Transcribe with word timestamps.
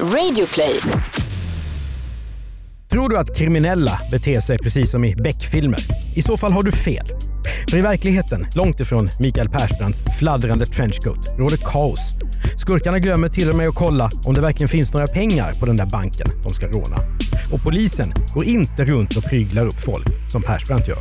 Radioplay. 0.00 0.80
Tror 2.90 3.08
du 3.08 3.18
att 3.18 3.36
kriminella 3.36 3.98
beter 4.10 4.40
sig 4.40 4.58
precis 4.58 4.90
som 4.90 5.04
i 5.04 5.14
Beck-filmer? 5.16 5.78
I 6.14 6.22
så 6.22 6.36
fall 6.36 6.52
har 6.52 6.62
du 6.62 6.72
fel. 6.72 7.06
För 7.70 7.76
i 7.76 7.80
verkligheten, 7.80 8.46
långt 8.54 8.80
ifrån 8.80 9.10
Mikael 9.20 9.48
Persbrandts 9.48 10.02
fladdrande 10.18 10.66
trenchcoat, 10.66 11.34
råder 11.38 11.56
kaos. 11.56 12.00
Skurkarna 12.56 12.98
glömmer 12.98 13.28
till 13.28 13.50
och 13.50 13.56
med 13.56 13.68
att 13.68 13.74
kolla 13.74 14.10
om 14.24 14.34
det 14.34 14.40
verkligen 14.40 14.68
finns 14.68 14.92
några 14.92 15.06
pengar 15.06 15.54
på 15.60 15.66
den 15.66 15.76
där 15.76 15.86
banken 15.86 16.26
de 16.44 16.54
ska 16.54 16.66
råna. 16.66 16.96
Och 17.52 17.62
polisen 17.62 18.12
går 18.34 18.44
inte 18.44 18.84
runt 18.84 19.16
och 19.16 19.24
pryglar 19.24 19.66
upp 19.66 19.80
folk 19.80 20.30
som 20.32 20.42
Persbrandt 20.42 20.88
gör. 20.88 21.00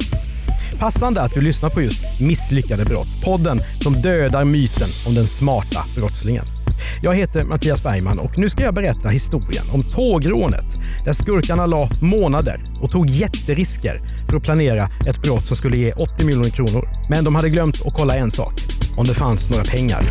Passande 0.80 1.22
att 1.22 1.34
du 1.34 1.42
lyssnar 1.42 1.70
på 1.70 1.82
just 1.82 2.22
Misslyckade 2.22 2.86
brott, 2.86 3.22
podden 3.24 3.60
som 3.82 3.94
dödar 3.94 4.46
myten 4.46 4.88
om 5.08 5.16
den 5.16 5.28
smarta 5.28 5.86
brottslingen. 5.96 6.63
Jag 7.02 7.16
heter 7.16 7.44
Mattias 7.44 7.84
Bergman 7.84 8.20
och 8.20 8.38
nu 8.38 8.50
ska 8.50 8.64
jag 8.64 8.74
berätta 8.74 9.10
historien 9.10 9.64
om 9.74 9.84
tågrånet 9.84 10.78
där 11.06 11.14
skurkarna 11.14 11.66
la 11.66 11.90
månader 12.02 12.64
och 12.82 12.92
tog 12.92 13.10
jätterisker 13.10 14.02
för 14.30 14.38
att 14.38 14.44
planera 14.44 14.90
ett 15.08 15.22
brott 15.22 15.48
som 15.48 15.58
skulle 15.58 15.78
ge 15.78 15.92
80 15.92 16.26
miljoner 16.26 16.50
kronor. 16.50 16.90
Men 17.10 17.24
de 17.24 17.36
hade 17.36 17.50
glömt 17.50 17.86
att 17.86 17.94
kolla 17.94 18.16
en 18.16 18.32
sak. 18.32 18.54
Om 18.98 19.06
det 19.06 19.14
fanns 19.14 19.50
några 19.50 19.64
pengar. 19.64 20.04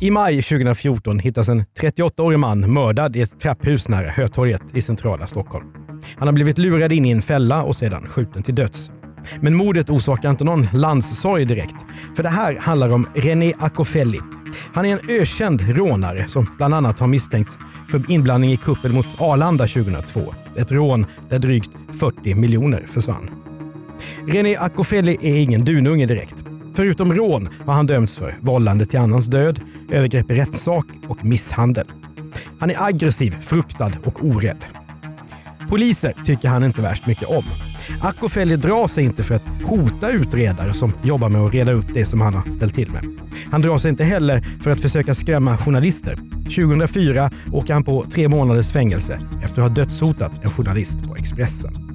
I 0.00 0.10
maj 0.10 0.42
2014 0.42 1.18
hittas 1.18 1.48
en 1.48 1.64
38-årig 1.80 2.38
man 2.38 2.72
mördad 2.72 3.16
i 3.16 3.20
ett 3.20 3.40
trapphus 3.40 3.88
nära 3.88 4.08
Hötorget 4.08 4.62
i 4.74 4.80
centrala 4.80 5.26
Stockholm. 5.26 5.66
Han 6.18 6.28
har 6.28 6.32
blivit 6.32 6.58
lurad 6.58 6.92
in 6.92 7.04
i 7.04 7.10
en 7.10 7.22
fälla 7.22 7.62
och 7.62 7.76
sedan 7.76 8.08
skjuten 8.08 8.42
till 8.42 8.54
döds. 8.54 8.90
Men 9.40 9.54
mordet 9.54 9.90
orsakar 9.90 10.30
inte 10.30 10.44
någon 10.44 10.68
landssorg 10.72 11.44
direkt. 11.44 11.74
För 12.16 12.22
det 12.22 12.28
här 12.28 12.56
handlar 12.56 12.88
om 12.88 13.06
René 13.14 13.52
Akofelli. 13.58 14.20
Han 14.74 14.84
är 14.84 14.92
en 14.92 15.10
ökänd 15.20 15.60
rånare 15.60 16.28
som 16.28 16.46
bland 16.56 16.74
annat 16.74 16.98
har 16.98 17.06
misstänkts 17.06 17.58
för 17.90 18.10
inblandning 18.10 18.52
i 18.52 18.56
kuppen 18.56 18.94
mot 18.94 19.06
Arlanda 19.18 19.66
2002. 19.66 20.34
Ett 20.56 20.72
rån 20.72 21.06
där 21.30 21.38
drygt 21.38 21.70
40 22.00 22.34
miljoner 22.34 22.84
försvann. 22.86 23.30
René 24.26 24.56
Akofelli 24.56 25.18
är 25.20 25.38
ingen 25.38 25.64
dununge 25.64 26.06
direkt. 26.06 26.44
Förutom 26.78 27.14
rån 27.14 27.48
har 27.66 27.74
han 27.74 27.86
dömts 27.86 28.14
för 28.14 28.38
vållande 28.40 28.86
till 28.86 28.98
annans 28.98 29.26
död, 29.26 29.60
övergrepp 29.90 30.30
i 30.30 30.34
rättssak 30.34 30.86
och 31.08 31.24
misshandel. 31.24 31.86
Han 32.60 32.70
är 32.70 32.82
aggressiv, 32.82 33.34
fruktad 33.40 33.92
och 34.04 34.24
orädd. 34.24 34.64
Poliser 35.68 36.14
tycker 36.24 36.48
han 36.48 36.64
inte 36.64 36.82
värst 36.82 37.06
mycket 37.06 37.28
om. 37.28 37.42
Akofeli 38.02 38.56
drar 38.56 38.86
sig 38.86 39.04
inte 39.04 39.22
för 39.22 39.34
att 39.34 39.46
hota 39.64 40.10
utredare 40.10 40.72
som 40.72 40.92
jobbar 41.02 41.28
med 41.28 41.40
att 41.40 41.54
reda 41.54 41.72
upp 41.72 41.86
det 41.94 42.04
som 42.04 42.20
han 42.20 42.34
har 42.34 42.50
ställt 42.50 42.74
till 42.74 42.90
med. 42.90 43.04
Han 43.50 43.62
drar 43.62 43.78
sig 43.78 43.90
inte 43.90 44.04
heller 44.04 44.46
för 44.62 44.70
att 44.70 44.80
försöka 44.80 45.14
skrämma 45.14 45.56
journalister. 45.56 46.18
2004 46.42 47.30
åker 47.52 47.74
han 47.74 47.84
på 47.84 48.04
tre 48.04 48.28
månaders 48.28 48.72
fängelse 48.72 49.20
efter 49.44 49.62
att 49.62 49.68
ha 49.68 49.74
dödshotat 49.74 50.44
en 50.44 50.50
journalist 50.50 51.04
på 51.04 51.16
Expressen. 51.16 51.87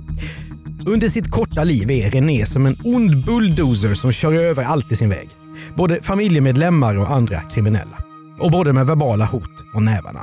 Under 0.85 1.09
sitt 1.09 1.31
korta 1.31 1.63
liv 1.63 1.91
är 1.91 2.09
René 2.09 2.45
som 2.45 2.65
en 2.65 2.77
ond 2.83 3.25
bulldozer 3.25 3.93
som 3.93 4.11
kör 4.11 4.33
över 4.33 4.63
allt 4.63 4.91
i 4.91 4.95
sin 4.95 5.09
väg. 5.09 5.29
Både 5.75 6.01
familjemedlemmar 6.01 6.97
och 6.97 7.11
andra 7.11 7.41
kriminella. 7.41 7.97
Och 8.39 8.51
både 8.51 8.73
med 8.73 8.87
verbala 8.87 9.25
hot 9.25 9.63
och 9.73 9.83
nävarna. 9.83 10.19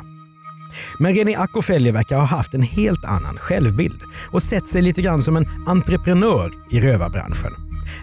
Men 0.98 1.14
René 1.14 1.34
Akofelli 1.34 1.90
verkar 1.90 2.16
ha 2.16 2.24
haft 2.24 2.54
en 2.54 2.62
helt 2.62 3.04
annan 3.04 3.36
självbild 3.36 4.02
och 4.30 4.42
sett 4.42 4.68
sig 4.68 4.82
lite 4.82 5.02
grann 5.02 5.22
som 5.22 5.36
en 5.36 5.48
entreprenör 5.66 6.52
i 6.70 6.80
rövarbranschen. 6.80 7.52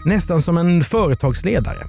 Nästan 0.05 0.41
som 0.41 0.57
en 0.57 0.83
företagsledare. 0.83 1.83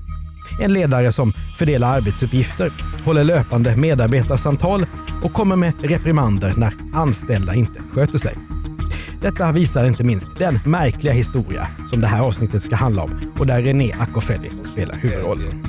En 0.60 0.72
ledare 0.72 1.12
som 1.12 1.32
fördelar 1.58 1.96
arbetsuppgifter, 1.96 2.72
håller 3.04 3.24
löpande 3.24 3.76
medarbetarsamtal 3.76 4.86
och 5.22 5.32
kommer 5.32 5.56
med 5.56 5.74
reprimander 5.80 6.54
när 6.56 6.72
anställda 6.94 7.54
inte 7.54 7.82
sköter 7.92 8.18
sig. 8.18 8.34
Detta 9.20 9.52
visar 9.52 9.86
inte 9.86 10.04
minst 10.04 10.38
den 10.38 10.60
märkliga 10.64 11.12
historia 11.12 11.68
som 11.86 12.00
det 12.00 12.06
här 12.06 12.20
avsnittet 12.20 12.62
ska 12.62 12.76
handla 12.76 13.02
om 13.02 13.32
och 13.38 13.46
där 13.46 13.62
René 13.62 13.92
Akofelli 13.98 14.50
spelar 14.64 14.94
huvudrollen. 14.94 15.64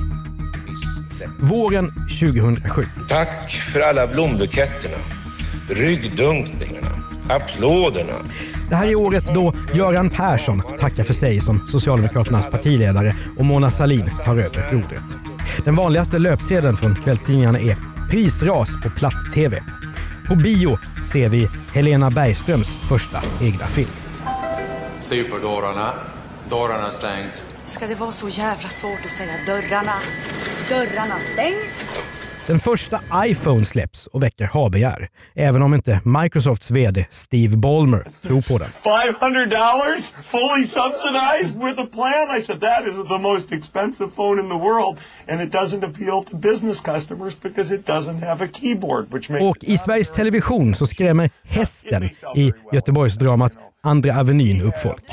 Våren 1.40 1.86
2007. 2.20 2.82
Tack 3.08 3.50
för 3.72 3.80
alla 3.80 4.06
blombuketterna, 4.06 4.96
ryggdunkningarna, 5.68 6.90
applåderna. 7.28 8.14
Det 8.70 8.76
här 8.76 8.86
är 8.86 8.94
året 8.94 9.34
då 9.34 9.54
Göran 9.74 10.10
Persson 10.10 10.62
tackar 10.78 11.04
för 11.04 11.14
sig 11.14 11.40
som 11.40 11.66
Socialdemokraternas 11.68 12.46
partiledare 12.46 13.16
och 13.38 13.44
Mona 13.44 13.70
Sahlin 13.70 14.10
tar 14.24 14.36
över 14.36 14.72
rodret. 14.72 15.04
Den 15.64 15.76
vanligaste 15.76 16.18
löpsedeln 16.18 16.76
från 16.76 16.94
kvällstidningarna 16.94 17.58
är 17.60 17.76
prisras 18.10 18.74
på 18.82 18.90
platt-tv. 18.90 19.62
På 20.30 20.36
bio 20.36 20.78
ser 21.12 21.28
vi 21.28 21.48
Helena 21.74 22.10
Bergströms 22.10 22.68
första 22.88 23.22
egna 23.40 23.66
film. 23.66 23.88
Superdårarna. 25.00 25.90
Dörrarna 26.50 26.90
stängs. 26.90 27.42
Ska 27.66 27.86
det 27.86 27.94
vara 27.94 28.12
så 28.12 28.28
jävla 28.28 28.68
svårt 28.68 29.04
att 29.04 29.12
säga 29.12 29.32
dörrarna? 29.46 29.94
Dörrarna 30.68 31.18
stängs. 31.32 31.90
Den 32.50 32.60
första 32.60 33.00
iPhone 33.14 33.64
släpps 33.64 34.06
och 34.06 34.22
väcker 34.22 34.44
habegär, 34.44 35.08
även 35.34 35.62
om 35.62 35.74
inte 35.74 36.00
Microsofts 36.04 36.70
VD 36.70 37.06
Steve 37.10 37.56
Ballmer 37.56 38.06
tror 38.22 38.42
på 38.42 38.58
den. 38.58 38.68
$500 38.68 40.14
fully 40.22 40.64
subsidized 40.64 41.64
with 41.64 41.80
a 41.80 41.86
plan? 41.92 42.38
I 42.38 42.42
said, 42.42 42.60
that 42.60 42.86
is 42.86 42.94
the 43.08 43.18
most 43.18 43.52
expensive 43.52 44.10
phone 44.16 44.42
in 44.42 44.48
the 44.48 44.54
world. 44.54 44.98
And 45.28 45.40
it 45.40 45.52
doesn't 45.52 45.84
appeal 45.84 46.24
to 46.30 46.36
business 46.36 46.80
customers 46.80 47.40
because 47.40 47.74
it 47.74 47.86
doesn't 47.86 48.24
have 48.24 48.44
a 48.44 48.48
keyboard. 48.52 49.06
Which 49.14 49.30
makes 49.30 49.44
Och 49.44 49.64
i 49.64 49.78
Sveriges 49.78 50.12
Television 50.12 50.74
så 50.74 50.86
skrämmer 50.86 51.30
hästen 51.42 52.04
i 52.36 52.52
Göteborgsdramat 52.72 53.52
Andra 53.82 54.20
Avenyn 54.20 54.62
upp 54.62 54.78
folk. 54.78 55.04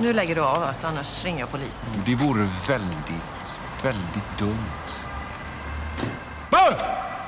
Nu 0.00 0.12
lägger 0.12 0.34
du 0.34 0.40
av 0.40 0.62
oss, 0.62 0.84
annars 0.84 1.24
ringer 1.24 1.40
jag 1.40 1.50
polisen. 1.50 1.88
Det 2.06 2.14
vore 2.14 2.48
väldigt, 2.68 3.60
väldigt 3.82 4.38
dumt. 4.38 4.87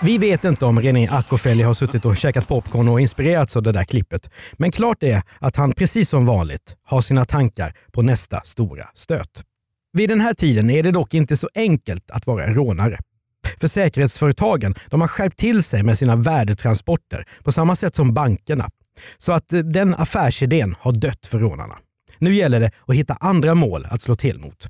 Vi 0.03 0.19
vet 0.19 0.45
inte 0.45 0.65
om 0.65 0.81
René 0.81 1.09
Akofelli 1.11 1.63
har 1.63 1.75
suttit 1.75 2.05
och 2.05 2.17
käkat 2.17 2.49
popcorn 2.49 2.89
och 2.89 3.01
inspirerats 3.01 3.57
av 3.57 3.63
det 3.63 3.73
där 3.73 3.85
klippet. 3.85 4.31
Men 4.53 4.73
klart 4.73 5.03
är 5.03 5.23
att 5.39 5.57
han 5.57 5.73
precis 5.73 6.09
som 6.09 6.27
vanligt 6.27 6.77
har 6.85 7.01
sina 7.01 7.25
tankar 7.25 7.73
på 7.93 8.03
nästa 8.03 8.41
stora 8.45 8.85
stöt. 8.95 9.45
Vid 9.93 10.09
den 10.09 10.21
här 10.21 10.35
tiden 10.35 10.71
är 10.71 10.83
det 10.83 10.91
dock 10.91 11.15
inte 11.15 11.37
så 11.37 11.49
enkelt 11.55 12.11
att 12.11 12.27
vara 12.27 12.47
rånare. 12.47 12.99
För 13.61 13.69
säkerhetsföretagen 13.69 14.75
de 14.91 15.01
har 15.01 15.09
skärpt 15.09 15.39
till 15.39 15.63
sig 15.63 15.83
med 15.83 15.99
sina 15.99 16.17
värdetransporter 16.17 17.25
på 17.45 17.53
samma 17.53 17.77
sätt 17.77 17.95
som 17.95 18.15
bankerna. 18.15 18.71
Så 19.19 19.33
att 19.33 19.53
eh, 19.53 19.61
den 19.61 19.95
affärsidén 19.95 20.75
har 20.81 20.93
dött 20.93 21.27
för 21.27 21.39
rånarna. 21.39 21.79
Nu 22.19 22.35
gäller 22.35 22.61
det 22.61 22.71
att 22.87 22.95
hitta 22.95 23.15
andra 23.21 23.55
mål 23.55 23.87
att 23.91 24.03
slå 24.03 24.17
till 24.17 24.39
mot. 24.39 24.69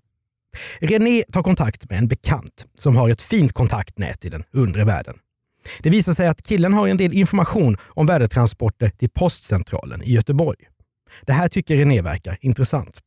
René 0.81 1.25
tar 1.33 1.43
kontakt 1.43 1.91
med 1.91 1.99
en 1.99 2.09
bekant 2.09 2.67
som 2.75 2.97
har 2.97 3.09
ett 3.09 3.23
fint 3.23 3.53
kontaktnät 3.53 4.25
i 4.25 4.29
den 4.29 4.45
undre 4.53 4.85
världen. 4.85 5.19
Det 5.83 5.91
visar 5.91 6.13
sig 6.13 6.29
att 6.29 6.43
killen 6.43 6.73
har 6.73 6.89
en 6.89 6.97
del 6.97 7.13
information 7.13 7.77
om 7.87 8.07
värdetransporter 8.07 8.91
till 8.91 9.11
postcentralen 9.11 10.03
i 10.03 10.13
Göteborg. 10.13 10.59
Det 11.27 11.33
här 11.33 11.49
tycker 11.49 11.77
René 11.77 12.03
verkar 12.03 12.39
intressant. 12.41 13.01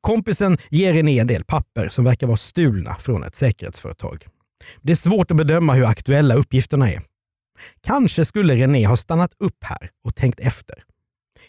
Kompisen 0.00 0.58
ger 0.70 0.92
René 0.92 1.18
en 1.18 1.26
del 1.26 1.44
papper 1.44 1.88
som 1.88 2.04
verkar 2.04 2.26
vara 2.26 2.36
stulna 2.36 2.94
från 2.94 3.24
ett 3.24 3.34
säkerhetsföretag. 3.34 4.26
Det 4.82 4.92
är 4.92 4.96
svårt 4.96 5.30
att 5.30 5.36
bedöma 5.36 5.74
hur 5.74 5.84
aktuella 5.84 6.34
uppgifterna 6.34 6.90
är. 6.90 7.02
Kanske 7.80 8.24
skulle 8.24 8.54
René 8.54 8.86
ha 8.86 8.96
stannat 8.96 9.34
upp 9.38 9.64
här 9.64 9.90
och 10.04 10.14
tänkt 10.14 10.40
efter. 10.40 10.84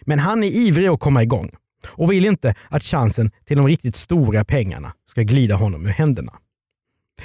Men 0.01 0.19
han 0.19 0.43
är 0.43 0.47
ivrig 0.47 0.87
att 0.87 0.99
komma 0.99 1.23
igång 1.23 1.51
och 1.87 2.11
vill 2.11 2.25
inte 2.25 2.55
att 2.69 2.83
chansen 2.83 3.31
till 3.45 3.57
de 3.57 3.67
riktigt 3.67 3.95
stora 3.95 4.45
pengarna 4.45 4.93
ska 5.05 5.21
glida 5.21 5.55
honom 5.55 5.85
ur 5.85 5.89
händerna. 5.89 6.33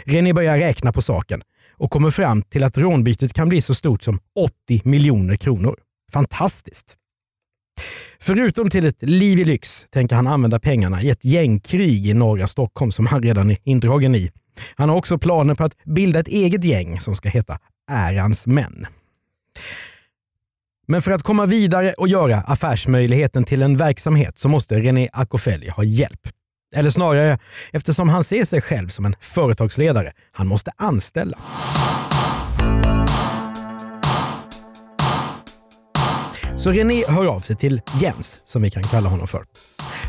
René 0.04 0.32
börjar 0.32 0.58
räkna 0.58 0.92
på 0.92 1.02
saken 1.02 1.42
och 1.72 1.90
kommer 1.90 2.10
fram 2.10 2.42
till 2.42 2.64
att 2.64 2.78
rånbytet 2.78 3.32
kan 3.32 3.48
bli 3.48 3.60
så 3.60 3.74
stort 3.74 4.02
som 4.02 4.20
80 4.34 4.82
miljoner 4.84 5.36
kronor. 5.36 5.76
Fantastiskt! 6.12 6.96
Förutom 8.20 8.70
till 8.70 8.86
ett 8.86 9.02
liv 9.02 9.38
i 9.38 9.44
lyx 9.44 9.86
tänker 9.90 10.16
han 10.16 10.26
använda 10.26 10.60
pengarna 10.60 11.02
i 11.02 11.10
ett 11.10 11.24
gängkrig 11.24 12.06
i 12.06 12.14
norra 12.14 12.46
Stockholm 12.46 12.92
som 12.92 13.06
han 13.06 13.22
redan 13.22 13.50
är 13.50 13.58
indragen 13.64 14.14
i. 14.14 14.30
Han 14.74 14.88
har 14.88 14.96
också 14.96 15.18
planer 15.18 15.54
på 15.54 15.64
att 15.64 15.84
bilda 15.84 16.20
ett 16.20 16.28
eget 16.28 16.64
gäng 16.64 17.00
som 17.00 17.16
ska 17.16 17.28
heta 17.28 17.58
Ärans 17.90 18.46
män. 18.46 18.86
Men 20.90 21.02
för 21.02 21.10
att 21.10 21.22
komma 21.22 21.46
vidare 21.46 21.92
och 21.92 22.08
göra 22.08 22.36
affärsmöjligheten 22.36 23.44
till 23.44 23.62
en 23.62 23.76
verksamhet 23.76 24.38
så 24.38 24.48
måste 24.48 24.74
René 24.74 25.08
Akofelli 25.12 25.68
ha 25.68 25.84
hjälp. 25.84 26.20
Eller 26.76 26.90
snarare, 26.90 27.38
eftersom 27.72 28.08
han 28.08 28.24
ser 28.24 28.44
sig 28.44 28.60
själv 28.60 28.88
som 28.88 29.04
en 29.04 29.14
företagsledare, 29.20 30.12
han 30.32 30.46
måste 30.46 30.70
anställa. 30.76 31.38
Så 36.58 36.70
René 36.70 37.04
hör 37.08 37.26
av 37.26 37.40
sig 37.40 37.56
till 37.56 37.80
Jens, 38.00 38.42
som 38.44 38.62
vi 38.62 38.70
kan 38.70 38.82
kalla 38.82 39.08
honom 39.08 39.26
för. 39.26 39.44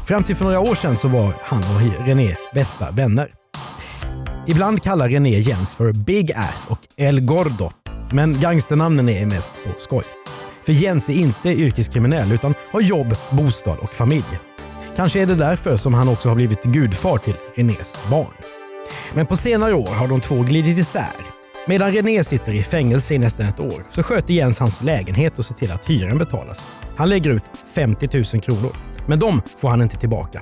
Fram 0.07 0.23
till 0.23 0.35
för 0.35 0.45
några 0.45 0.59
år 0.59 0.75
sedan 0.75 0.97
så 0.97 1.07
var 1.07 1.33
han 1.41 1.59
och 1.59 2.07
René 2.07 2.35
bästa 2.53 2.91
vänner. 2.91 3.31
Ibland 4.47 4.83
kallar 4.83 5.09
René 5.09 5.39
Jens 5.39 5.73
för 5.73 5.93
Big 5.93 6.31
Ass 6.31 6.67
och 6.69 6.79
El 6.97 7.21
Gordo, 7.21 7.71
men 8.11 8.39
gangsternamnen 8.39 9.09
är 9.09 9.25
mest 9.25 9.53
på 9.65 9.79
skoj. 9.79 10.18
För 10.69 10.73
Jens 10.73 11.09
är 11.09 11.13
inte 11.13 11.49
yrkeskriminell 11.49 12.31
utan 12.31 12.53
har 12.71 12.81
jobb, 12.81 13.15
bostad 13.29 13.77
och 13.79 13.89
familj. 13.89 14.39
Kanske 14.95 15.21
är 15.21 15.25
det 15.25 15.35
därför 15.35 15.77
som 15.77 15.93
han 15.93 16.09
också 16.09 16.29
har 16.29 16.35
blivit 16.35 16.63
gudfar 16.63 17.17
till 17.17 17.33
Renés 17.55 17.95
barn. 18.11 18.33
Men 19.13 19.25
på 19.25 19.37
senare 19.37 19.73
år 19.73 19.87
har 19.87 20.07
de 20.07 20.21
två 20.21 20.35
glidit 20.35 20.77
isär. 20.77 21.15
Medan 21.67 21.91
René 21.91 22.23
sitter 22.23 22.53
i 22.53 22.63
fängelse 22.63 23.13
i 23.13 23.17
nästan 23.17 23.45
ett 23.45 23.59
år 23.59 23.85
så 23.91 24.03
sköter 24.03 24.33
Jens 24.33 24.59
hans 24.59 24.81
lägenhet 24.81 25.39
och 25.39 25.45
ser 25.45 25.55
till 25.55 25.71
att 25.71 25.89
hyran 25.89 26.17
betalas. 26.17 26.65
Han 26.95 27.09
lägger 27.09 27.29
ut 27.29 27.43
50 27.75 28.09
000 28.33 28.41
kronor, 28.41 28.71
men 29.05 29.19
de 29.19 29.41
får 29.57 29.69
han 29.69 29.81
inte 29.81 29.97
tillbaka. 29.97 30.41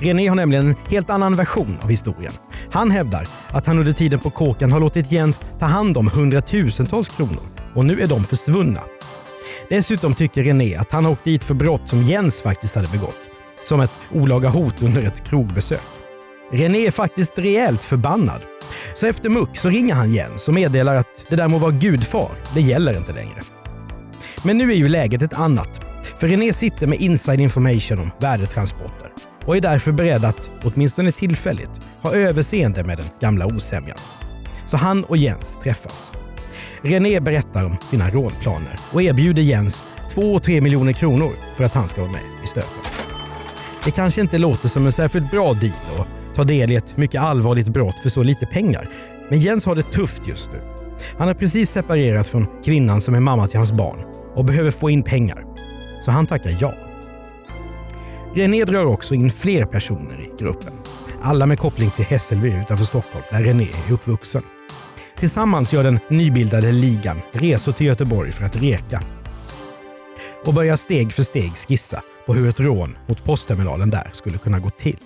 René 0.00 0.28
har 0.28 0.36
nämligen 0.36 0.66
en 0.66 0.76
helt 0.90 1.10
annan 1.10 1.36
version 1.36 1.78
av 1.82 1.90
historien. 1.90 2.32
Han 2.70 2.90
hävdar 2.90 3.28
att 3.48 3.66
han 3.66 3.78
under 3.78 3.92
tiden 3.92 4.18
på 4.18 4.30
kåken 4.30 4.72
har 4.72 4.80
låtit 4.80 5.12
Jens 5.12 5.40
ta 5.58 5.66
hand 5.66 5.96
om 5.96 6.08
hundratusentals 6.08 7.08
kronor 7.08 7.42
och 7.74 7.84
nu 7.84 8.00
är 8.00 8.06
de 8.06 8.24
försvunna. 8.24 8.80
Dessutom 9.68 10.14
tycker 10.14 10.42
René 10.42 10.76
att 10.76 10.92
han 10.92 11.04
har 11.04 11.12
åkt 11.12 11.24
dit 11.24 11.44
för 11.44 11.54
brott 11.54 11.88
som 11.88 12.02
Jens 12.02 12.40
faktiskt 12.40 12.74
hade 12.74 12.88
begått. 12.88 13.16
Som 13.64 13.80
ett 13.80 13.92
olaga 14.12 14.48
hot 14.48 14.82
under 14.82 15.02
ett 15.02 15.24
krogbesök. 15.24 15.80
René 16.52 16.86
är 16.86 16.90
faktiskt 16.90 17.38
rejält 17.38 17.84
förbannad. 17.84 18.40
Så 18.94 19.06
efter 19.06 19.28
muck 19.28 19.56
så 19.56 19.68
ringer 19.68 19.94
han 19.94 20.12
Jens 20.12 20.48
och 20.48 20.54
meddelar 20.54 20.96
att 20.96 21.24
det 21.28 21.36
där 21.36 21.48
må 21.48 21.58
vara 21.58 21.70
gudfar, 21.70 22.30
det 22.54 22.60
gäller 22.60 22.96
inte 22.96 23.12
längre. 23.12 23.42
Men 24.42 24.58
nu 24.58 24.72
är 24.72 24.76
ju 24.76 24.88
läget 24.88 25.22
ett 25.22 25.34
annat. 25.34 25.80
För 26.18 26.28
René 26.28 26.52
sitter 26.52 26.86
med 26.86 27.00
inside 27.00 27.40
information 27.40 27.98
om 27.98 28.10
värdetransporter 28.18 29.12
och 29.44 29.56
är 29.56 29.60
därför 29.60 29.92
beredd 29.92 30.24
att, 30.24 30.50
åtminstone 30.62 31.12
tillfälligt, 31.12 31.80
ha 32.02 32.14
överseende 32.14 32.84
med 32.84 32.98
den 32.98 33.06
gamla 33.20 33.46
osämjan. 33.46 33.98
Så 34.66 34.76
han 34.76 35.04
och 35.04 35.16
Jens 35.16 35.58
träffas. 35.62 36.10
René 36.82 37.20
berättar 37.20 37.64
om 37.64 37.76
sina 37.84 38.10
rånplaner 38.10 38.78
och 38.92 39.02
erbjuder 39.02 39.42
Jens 39.42 39.82
2-3 40.14 40.60
miljoner 40.60 40.92
kronor 40.92 41.32
för 41.56 41.64
att 41.64 41.74
han 41.74 41.88
ska 41.88 42.00
vara 42.00 42.12
med 42.12 42.22
i 42.44 42.46
stöten. 42.46 42.82
Det 43.84 43.90
kanske 43.90 44.20
inte 44.20 44.38
låter 44.38 44.68
som 44.68 44.86
en 44.86 44.92
särskilt 44.92 45.30
bra 45.30 45.52
deal 45.52 45.72
att 45.98 46.36
ta 46.36 46.44
del 46.44 46.70
i 46.70 46.74
ett 46.74 46.96
mycket 46.96 47.22
allvarligt 47.22 47.68
brott 47.68 47.98
för 48.02 48.08
så 48.08 48.22
lite 48.22 48.46
pengar. 48.46 48.88
Men 49.28 49.38
Jens 49.38 49.64
har 49.64 49.74
det 49.74 49.82
tufft 49.82 50.22
just 50.26 50.50
nu. 50.52 50.60
Han 51.18 51.28
har 51.28 51.34
precis 51.34 51.70
separerat 51.70 52.28
från 52.28 52.46
kvinnan 52.64 53.00
som 53.00 53.14
är 53.14 53.20
mamma 53.20 53.46
till 53.46 53.58
hans 53.58 53.72
barn 53.72 53.98
och 54.34 54.44
behöver 54.44 54.70
få 54.70 54.90
in 54.90 55.02
pengar. 55.02 55.44
Så 56.04 56.10
han 56.10 56.26
tackar 56.26 56.56
ja. 56.60 56.74
René 58.34 58.64
drar 58.64 58.84
också 58.84 59.14
in 59.14 59.30
fler 59.30 59.64
personer 59.64 60.20
i 60.20 60.42
gruppen. 60.42 60.72
Alla 61.22 61.46
med 61.46 61.58
koppling 61.58 61.90
till 61.90 62.04
Hässelby 62.04 62.54
utanför 62.62 62.84
Stockholm 62.84 63.24
där 63.30 63.42
René 63.42 63.66
är 63.88 63.92
uppvuxen. 63.92 64.42
Tillsammans 65.18 65.72
gör 65.72 65.84
den 65.84 65.98
nybildade 66.08 66.72
ligan 66.72 67.20
resor 67.32 67.72
till 67.72 67.86
Göteborg 67.86 68.32
för 68.32 68.44
att 68.44 68.56
reka. 68.56 69.02
Och 70.44 70.54
börjar 70.54 70.76
steg 70.76 71.12
för 71.12 71.22
steg 71.22 71.56
skissa 71.56 72.02
på 72.26 72.34
hur 72.34 72.48
ett 72.48 72.60
rån 72.60 72.96
mot 73.06 73.24
postterminalen 73.24 73.90
där 73.90 74.10
skulle 74.12 74.38
kunna 74.38 74.58
gå 74.58 74.70
till. 74.70 74.96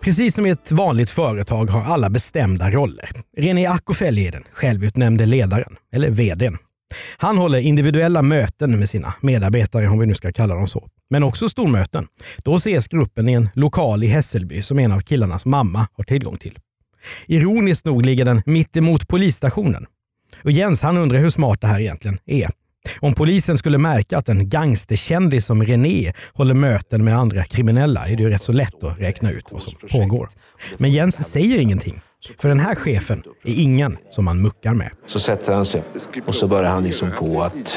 Precis 0.00 0.34
som 0.34 0.46
i 0.46 0.50
ett 0.50 0.72
vanligt 0.72 1.10
företag 1.10 1.70
har 1.70 1.82
alla 1.82 2.10
bestämda 2.10 2.70
roller. 2.70 3.10
René 3.36 3.66
Akofeli 3.66 4.26
är 4.26 4.32
den 4.32 4.44
självutnämnde 4.50 5.26
ledaren, 5.26 5.76
eller 5.92 6.10
vdn. 6.10 6.58
Han 7.16 7.38
håller 7.38 7.58
individuella 7.58 8.22
möten 8.22 8.78
med 8.78 8.88
sina 8.88 9.14
medarbetare, 9.20 9.88
om 9.88 9.98
vi 9.98 10.06
nu 10.06 10.14
ska 10.14 10.32
kalla 10.32 10.54
dem 10.54 10.68
så. 10.68 10.88
Men 11.10 11.22
också 11.22 11.48
stormöten. 11.48 12.06
Då 12.44 12.56
ses 12.56 12.88
gruppen 12.88 13.28
i 13.28 13.32
en 13.32 13.48
lokal 13.54 14.04
i 14.04 14.06
Hässelby 14.06 14.62
som 14.62 14.78
en 14.78 14.92
av 14.92 15.00
killarnas 15.00 15.46
mamma 15.46 15.88
har 15.96 16.04
tillgång 16.04 16.36
till. 16.36 16.58
Ironiskt 17.26 17.84
nog 17.84 18.06
ligger 18.06 18.24
den 18.24 18.42
mitt 18.46 18.76
emot 18.76 19.08
polisstationen. 19.08 19.86
Och 20.44 20.50
Jens 20.50 20.82
han 20.82 20.96
undrar 20.96 21.18
hur 21.18 21.30
smart 21.30 21.60
det 21.60 21.66
här 21.66 21.80
egentligen 21.80 22.18
är. 22.26 22.48
Om 23.00 23.14
polisen 23.14 23.58
skulle 23.58 23.78
märka 23.78 24.18
att 24.18 24.28
en 24.28 24.48
gangsterkändis 24.48 25.46
som 25.46 25.64
René 25.64 26.12
håller 26.34 26.54
möten 26.54 27.04
med 27.04 27.18
andra 27.18 27.44
kriminella 27.44 28.08
är 28.08 28.16
det 28.16 28.22
ju 28.22 28.30
rätt 28.30 28.42
så 28.42 28.52
lätt 28.52 28.84
att 28.84 29.00
räkna 29.00 29.30
ut 29.30 29.44
vad 29.50 29.62
som 29.62 29.72
pågår. 29.90 30.28
Men 30.76 30.90
Jens 30.90 31.30
säger 31.30 31.58
ingenting. 31.58 32.00
För 32.38 32.48
den 32.48 32.60
här 32.60 32.74
chefen 32.74 33.22
är 33.44 33.54
ingen 33.54 33.98
som 34.10 34.24
man 34.24 34.42
muckar 34.42 34.74
med. 34.74 34.90
Så 35.06 35.20
sätter 35.20 35.52
han 35.52 35.64
sig 35.64 35.82
och 36.26 36.34
så 36.34 36.48
börjar 36.48 36.70
han 36.70 36.82
liksom 36.82 37.10
på 37.18 37.42
att 37.42 37.76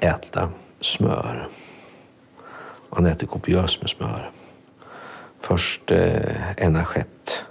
äta 0.00 0.48
smör. 0.80 1.48
Han 2.90 3.06
äter 3.06 3.26
kopiöst 3.26 3.82
med 3.82 3.90
smör. 3.90 4.30
Först 5.40 5.90
eh, 5.90 6.64
en 6.64 6.76
assiett. 6.76 7.44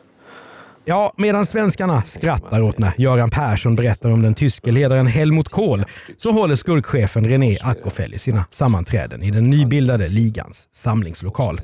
Ja, 0.90 1.14
medan 1.18 1.46
svenskarna 1.46 2.02
skrattar 2.02 2.62
åt 2.62 2.80
när 2.80 2.94
Göran 2.98 3.30
Persson 3.30 3.76
berättar 3.76 4.10
om 4.10 4.22
den 4.22 4.34
tyske 4.34 4.72
ledaren 4.72 5.08
Helmut 5.08 5.50
Kohl 5.50 5.86
så 6.18 6.32
håller 6.32 6.56
skurkchefen 6.56 7.28
René 7.28 7.58
Ackofell 7.62 8.14
i 8.14 8.18
sina 8.18 8.46
sammanträden 8.52 9.24
i 9.24 9.32
den 9.32 9.50
nybildade 9.50 10.08
ligans 10.08 10.68
samlingslokal. 10.72 11.62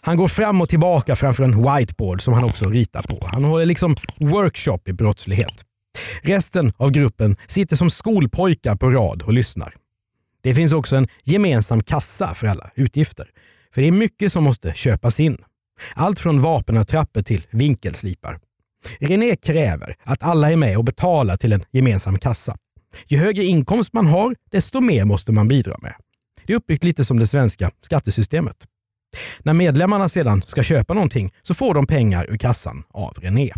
Han 0.00 0.16
går 0.16 0.28
fram 0.28 0.60
och 0.60 0.68
tillbaka 0.68 1.16
framför 1.16 1.44
en 1.44 1.62
whiteboard 1.62 2.22
som 2.22 2.34
han 2.34 2.44
också 2.44 2.70
ritar 2.70 3.02
på. 3.02 3.26
Han 3.32 3.44
håller 3.44 3.66
liksom 3.66 3.96
workshop 4.20 4.80
i 4.86 4.92
brottslighet. 4.92 5.64
Resten 6.22 6.72
av 6.76 6.90
gruppen 6.90 7.36
sitter 7.46 7.76
som 7.76 7.90
skolpojkar 7.90 8.76
på 8.76 8.90
rad 8.90 9.22
och 9.22 9.32
lyssnar. 9.32 9.74
Det 10.42 10.54
finns 10.54 10.72
också 10.72 10.96
en 10.96 11.08
gemensam 11.24 11.82
kassa 11.82 12.34
för 12.34 12.46
alla 12.46 12.70
utgifter. 12.74 13.28
För 13.74 13.82
det 13.82 13.88
är 13.88 13.92
mycket 13.92 14.32
som 14.32 14.44
måste 14.44 14.72
köpas 14.74 15.20
in. 15.20 15.38
Allt 15.94 16.18
från 16.18 16.40
vapenattrapper 16.40 17.22
till 17.22 17.46
vinkelslipar. 17.50 18.38
René 19.00 19.36
kräver 19.36 19.96
att 20.04 20.22
alla 20.22 20.52
är 20.52 20.56
med 20.56 20.78
och 20.78 20.84
betalar 20.84 21.36
till 21.36 21.52
en 21.52 21.64
gemensam 21.70 22.18
kassa. 22.18 22.56
Ju 23.08 23.18
högre 23.18 23.44
inkomst 23.44 23.92
man 23.92 24.06
har, 24.06 24.36
desto 24.50 24.80
mer 24.80 25.04
måste 25.04 25.32
man 25.32 25.48
bidra 25.48 25.76
med. 25.82 25.94
Det 26.46 26.52
är 26.52 26.56
uppbyggt 26.56 26.84
lite 26.84 27.04
som 27.04 27.18
det 27.18 27.26
svenska 27.26 27.70
skattesystemet. 27.80 28.56
När 29.38 29.52
medlemmarna 29.52 30.08
sedan 30.08 30.42
ska 30.42 30.62
köpa 30.62 30.94
någonting 30.94 31.32
så 31.42 31.54
får 31.54 31.74
de 31.74 31.86
pengar 31.86 32.26
ur 32.30 32.36
kassan 32.36 32.84
av 32.90 33.14
René. 33.20 33.52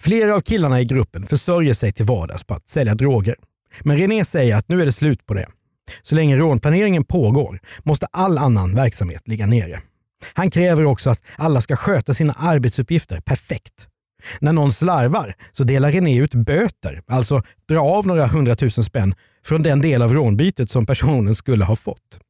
Flera 0.00 0.34
av 0.34 0.40
killarna 0.40 0.80
i 0.80 0.84
gruppen 0.84 1.26
försörjer 1.26 1.74
sig 1.74 1.92
till 1.92 2.04
vardags 2.04 2.44
på 2.44 2.54
att 2.54 2.68
sälja 2.68 2.94
droger. 2.94 3.36
Men 3.80 3.98
René 3.98 4.24
säger 4.24 4.56
att 4.56 4.68
nu 4.68 4.82
är 4.82 4.86
det 4.86 4.92
slut 4.92 5.26
på 5.26 5.34
det. 5.34 5.48
Så 6.02 6.14
länge 6.14 6.36
rånplaneringen 6.36 7.04
pågår 7.04 7.60
måste 7.82 8.06
all 8.06 8.38
annan 8.38 8.74
verksamhet 8.74 9.28
ligga 9.28 9.46
nere. 9.46 9.80
Han 10.34 10.50
kräver 10.50 10.84
också 10.84 11.10
att 11.10 11.22
alla 11.36 11.60
ska 11.60 11.76
sköta 11.76 12.14
sina 12.14 12.32
arbetsuppgifter 12.32 13.20
perfekt. 13.20 13.86
När 14.40 14.52
någon 14.52 14.72
slarvar 14.72 15.34
så 15.52 15.64
delar 15.64 15.92
René 15.92 16.18
ut 16.18 16.34
böter, 16.34 17.02
alltså 17.06 17.42
dra 17.68 17.80
av 17.80 18.06
några 18.06 18.26
hundratusen 18.26 18.84
spänn 18.84 19.14
från 19.44 19.62
den 19.62 19.80
del 19.80 20.02
av 20.02 20.14
rånbytet 20.14 20.70
som 20.70 20.86
personen 20.86 21.34
skulle 21.34 21.64
ha 21.64 21.76
fått. 21.76 22.20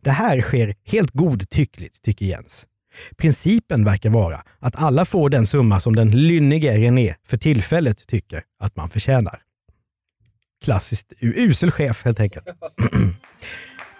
Det 0.00 0.10
här 0.10 0.40
sker 0.40 0.74
helt 0.86 1.10
godtyckligt, 1.10 2.02
tycker 2.02 2.26
Jens. 2.26 2.66
Principen 3.16 3.84
verkar 3.84 4.10
vara 4.10 4.42
att 4.58 4.76
alla 4.76 5.04
får 5.04 5.30
den 5.30 5.46
summa 5.46 5.80
som 5.80 5.96
den 5.96 6.10
lynnige 6.10 6.78
René 6.78 7.14
för 7.26 7.36
tillfället 7.36 8.06
tycker 8.06 8.42
att 8.58 8.76
man 8.76 8.88
förtjänar. 8.88 9.40
Klassiskt 10.64 11.12
usel 11.20 11.70
chef 11.70 12.04
helt 12.04 12.20
enkelt. 12.20 12.44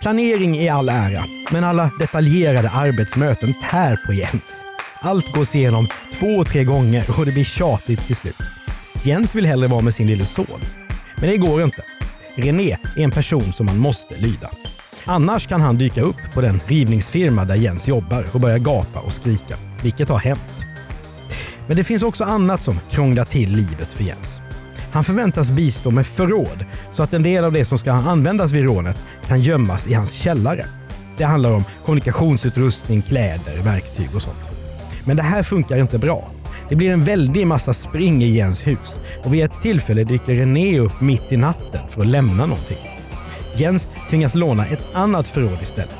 Planering 0.05 0.57
i 0.57 0.69
all 0.69 0.89
ära, 0.89 1.25
men 1.51 1.65
alla 1.65 1.91
detaljerade 1.99 2.71
arbetsmöten 2.71 3.55
tär 3.71 3.97
på 4.07 4.13
Jens. 4.13 4.65
Allt 5.01 5.35
gås 5.35 5.55
igenom 5.55 5.89
två, 6.13 6.45
tre 6.45 6.65
gånger 6.65 7.05
och 7.19 7.27
det 7.27 7.33
blir 7.33 7.45
tjatigt 7.45 8.07
till 8.07 8.17
slut. 8.17 8.37
Jens 9.03 9.35
vill 9.35 9.47
hellre 9.47 9.69
vara 9.69 9.83
med 9.83 9.95
sin 9.95 10.07
lille 10.07 10.25
son. 10.25 10.61
Men 11.17 11.31
det 11.31 11.37
går 11.37 11.63
inte. 11.63 11.83
René 12.35 12.77
är 12.97 13.03
en 13.03 13.11
person 13.11 13.53
som 13.53 13.67
man 13.67 13.79
måste 13.79 14.17
lyda. 14.17 14.51
Annars 15.05 15.47
kan 15.47 15.61
han 15.61 15.79
dyka 15.79 16.01
upp 16.01 16.35
på 16.35 16.41
den 16.41 16.61
rivningsfirma 16.67 17.45
där 17.45 17.57
Jens 17.57 17.89
jobbar 17.89 18.27
och 18.33 18.41
börja 18.41 18.59
gapa 18.59 19.01
och 19.01 19.13
skrika, 19.13 19.57
vilket 19.83 20.09
har 20.09 20.19
hänt. 20.19 20.65
Men 21.67 21.77
det 21.77 21.85
finns 21.85 22.03
också 22.03 22.25
annat 22.25 22.63
som 22.63 22.81
krånglar 22.91 23.25
till 23.25 23.51
livet 23.51 23.93
för 23.93 24.05
Jens. 24.05 24.41
Han 24.93 25.05
förväntas 25.05 25.51
bistå 25.51 25.91
med 25.91 26.07
förråd 26.07 26.65
så 26.95 27.03
att 27.03 27.15
en 27.15 27.23
del 27.23 27.45
av 27.45 27.53
det 27.53 27.65
som 27.65 27.79
ska 27.79 27.93
användas 27.93 28.53
vid 28.53 28.65
rånet 28.65 28.97
kan 29.27 29.41
gömmas 29.41 29.87
i 29.87 29.95
hans 29.95 30.13
källare. 30.13 30.67
Det 31.19 31.25
handlar 31.25 31.53
om 31.53 31.65
kommunikationsutrustning, 31.85 33.03
kläder, 33.03 33.63
verktyg 33.63 34.09
och 34.15 34.23
sånt. 34.23 34.37
Men 35.05 35.17
det 35.17 35.23
här 35.23 35.43
funkar 35.43 35.79
inte 35.79 35.99
bra. 35.99 36.31
Det 36.69 36.77
blir 36.77 36.91
en 36.91 37.05
väldig 37.05 37.47
massa 37.47 37.75
spring 37.75 38.23
i 38.23 38.29
Jens 38.29 38.67
hus 38.67 38.99
och 39.25 39.35
vid 39.35 39.45
ett 39.45 39.63
tillfälle 39.63 40.05
dyker 40.05 40.35
René 40.35 40.79
upp 40.79 41.01
mitt 41.01 41.33
i 41.33 41.37
natten 41.37 41.89
för 41.89 42.01
att 42.01 42.07
lämna 42.07 42.47
någonting. 42.47 42.91
Jens 43.55 43.89
tvingas 44.11 44.35
låna 44.35 44.67
ett 44.67 44.85
annat 44.93 45.29
förråd 45.29 45.59
istället. 45.63 45.95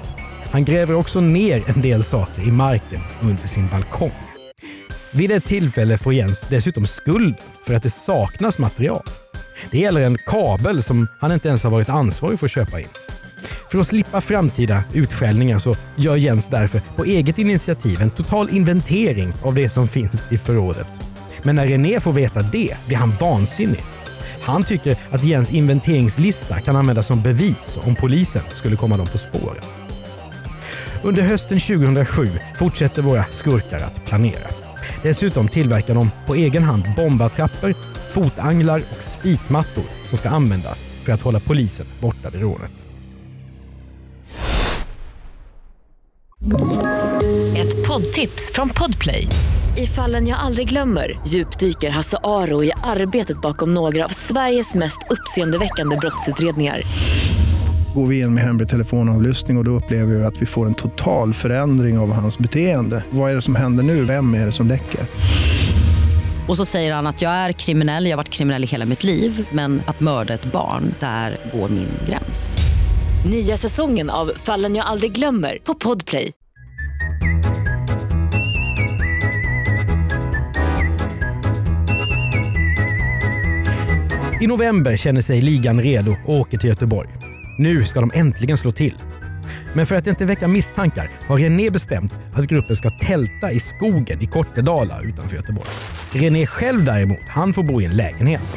Han 0.51 0.65
gräver 0.65 0.95
också 0.95 1.21
ner 1.21 1.63
en 1.67 1.81
del 1.81 2.05
saker 2.05 2.43
i 2.43 2.51
marken 2.51 3.01
under 3.23 3.49
sin 3.49 3.69
balkong. 3.69 4.13
Vid 5.13 5.31
ett 5.31 5.47
tillfälle 5.47 5.99
får 5.99 6.15
Jens 6.15 6.41
dessutom 6.51 6.87
skuld 6.87 7.35
för 7.67 7.75
att 7.75 7.83
det 7.83 7.91
saknas 7.91 8.59
material. 8.59 9.03
Det 9.71 9.79
gäller 9.79 10.01
en 10.01 10.19
kabel 10.27 10.83
som 10.83 11.09
han 11.21 11.33
inte 11.33 11.49
ens 11.49 11.63
har 11.63 11.71
varit 11.71 11.89
ansvarig 11.89 12.39
för 12.39 12.47
att 12.47 12.53
köpa 12.53 12.81
in. 12.81 12.89
För 13.71 13.79
att 13.79 13.87
slippa 13.87 14.21
framtida 14.21 14.85
utskällningar 14.93 15.59
så 15.59 15.77
gör 15.97 16.17
Jens 16.17 16.49
därför 16.49 16.81
på 16.97 17.05
eget 17.05 17.39
initiativ 17.39 18.03
en 18.03 18.11
total 18.11 18.51
inventering 18.51 19.33
av 19.43 19.55
det 19.55 19.69
som 19.69 19.89
finns 19.89 20.33
i 20.33 20.39
förrådet. 20.39 20.89
Men 21.43 21.57
när 21.57 21.67
René 21.67 22.01
får 22.01 22.13
veta 22.13 22.43
det 22.43 22.77
blir 22.87 22.97
han 22.97 23.13
vansinnig. 23.21 23.83
Han 24.43 24.65
tycker 24.65 24.97
att 25.11 25.25
Jens 25.25 25.51
inventeringslista 25.51 26.61
kan 26.61 26.77
användas 26.77 27.07
som 27.07 27.23
bevis 27.23 27.79
om 27.85 27.95
polisen 27.95 28.43
skulle 28.55 28.77
komma 28.77 28.97
dem 28.97 29.07
på 29.07 29.19
spåren. 29.19 29.65
Under 31.03 31.23
hösten 31.23 31.61
2007 31.61 32.31
fortsätter 32.59 33.03
våra 33.03 33.25
skurkar 33.31 33.81
att 33.81 34.05
planera. 34.07 34.49
Dessutom 35.03 35.49
tillverkar 35.49 35.95
de 35.95 36.11
på 36.27 36.35
egen 36.35 36.63
hand 36.63 36.85
bombattrapper 36.97 37.75
fotanglar 38.15 38.83
och 38.97 39.03
spikmattor 39.03 39.85
som 40.09 40.19
ska 40.19 40.29
användas 40.29 40.87
för 41.03 41.13
att 41.13 41.23
hålla 41.23 41.41
polisen 41.41 41.87
borta 42.01 42.31
vid 42.31 42.41
rånet. 42.41 42.73
Ett 47.57 47.87
poddtips 47.89 48.53
från 48.55 48.69
Podplay. 48.69 49.27
I 49.77 49.87
fallen 49.87 50.29
jag 50.29 50.39
aldrig 50.39 50.69
glömmer 50.69 51.19
djupdyker 51.27 51.91
Hasse 51.91 52.19
Aro 52.25 52.65
i 52.65 52.73
arbetet 52.83 53.41
bakom 53.41 53.75
några 53.75 54.05
av 54.05 54.09
Sveriges 54.09 54.75
mest 54.75 54.99
uppseendeväckande 55.11 55.97
brottsutredningar. 55.97 56.83
Går 57.95 58.07
vi 58.07 58.21
in 58.21 58.35
med 58.35 58.45
hemlig 58.45 58.69
telefonavlyssning 58.69 59.57
och, 59.57 59.61
och 59.61 59.65
då 59.65 59.71
upplever 59.71 60.15
vi 60.15 60.25
att 60.25 60.43
vi 60.43 60.47
får 60.47 60.67
en 60.67 60.75
total 60.75 61.35
förändring 61.35 61.99
av 61.99 62.13
hans 62.13 62.39
beteende. 62.39 63.05
Vad 63.11 63.31
är 63.31 63.35
det 63.35 63.43
som 63.43 63.55
händer 63.55 63.85
nu? 63.85 64.05
Vem 64.05 64.35
är 64.35 64.47
det 64.47 64.53
som 64.53 64.67
läcker? 64.67 65.01
Och 66.49 66.57
så 66.57 66.65
säger 66.65 66.95
han 66.95 67.07
att 67.07 67.23
jag 67.23 67.33
är 67.33 67.53
kriminell, 67.53 68.05
jag 68.05 68.13
har 68.13 68.17
varit 68.17 68.31
kriminell 68.31 68.65
i 68.65 68.67
hela 68.67 68.87
mitt 68.87 69.05
liv 69.05 69.49
men 69.51 69.83
att 69.87 70.01
mörda 70.01 70.35
ett 70.35 70.45
barn, 70.45 70.95
där 71.01 71.37
går 71.53 71.69
min 71.69 71.89
gräns. 72.09 72.59
Nya 73.27 73.57
säsongen 73.57 74.11
av 74.11 74.33
Fallen 74.37 74.77
jag 74.77 74.87
aldrig 74.87 75.13
glömmer 75.13 75.59
på 75.65 75.75
Podplay. 75.75 76.33
I 84.41 84.47
november 84.47 84.97
känner 84.97 85.21
sig 85.21 85.41
ligan 85.41 85.81
redo 85.81 86.17
och 86.27 86.35
åker 86.35 86.59
till 86.59 86.69
Göteborg. 86.69 87.09
Nu 87.59 87.85
ska 87.85 88.01
de 88.01 88.11
äntligen 88.15 88.57
slå 88.57 88.73
till. 88.73 88.95
Men 89.75 89.87
för 89.87 89.95
att 89.95 90.07
inte 90.07 90.25
väcka 90.25 90.49
misstankar 90.49 91.11
har 91.29 91.39
René 91.39 91.71
bestämt 91.71 92.13
att 92.35 92.45
gruppen 92.45 92.77
ska 92.77 92.91
tälta 92.91 93.53
i 93.53 93.61
skogen 93.61 94.23
i 94.23 94.27
Kortedala 94.27 95.01
utanför 95.03 95.37
Göteborg. 95.37 95.69
René 96.15 96.47
själv 96.47 96.85
däremot, 96.85 97.29
han 97.29 97.53
får 97.53 97.63
bo 97.63 97.81
i 97.81 97.85
en 97.85 97.97
lägenhet. 97.97 98.57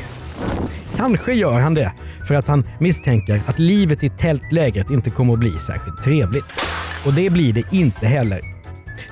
Kanske 0.98 1.34
gör 1.34 1.60
han 1.60 1.74
det 1.74 1.94
för 2.28 2.36
att 2.36 2.48
han 2.48 2.64
misstänker 2.80 3.42
att 3.46 3.60
livet 3.60 4.04
i 4.04 4.10
tältlägret 4.10 4.90
inte 4.90 5.10
kommer 5.10 5.34
att 5.34 5.40
bli 5.40 5.52
särskilt 5.52 6.04
trevligt. 6.04 6.46
Och 7.06 7.14
det 7.14 7.30
blir 7.30 7.54
det 7.54 7.64
inte 7.72 8.08
heller. 8.08 8.42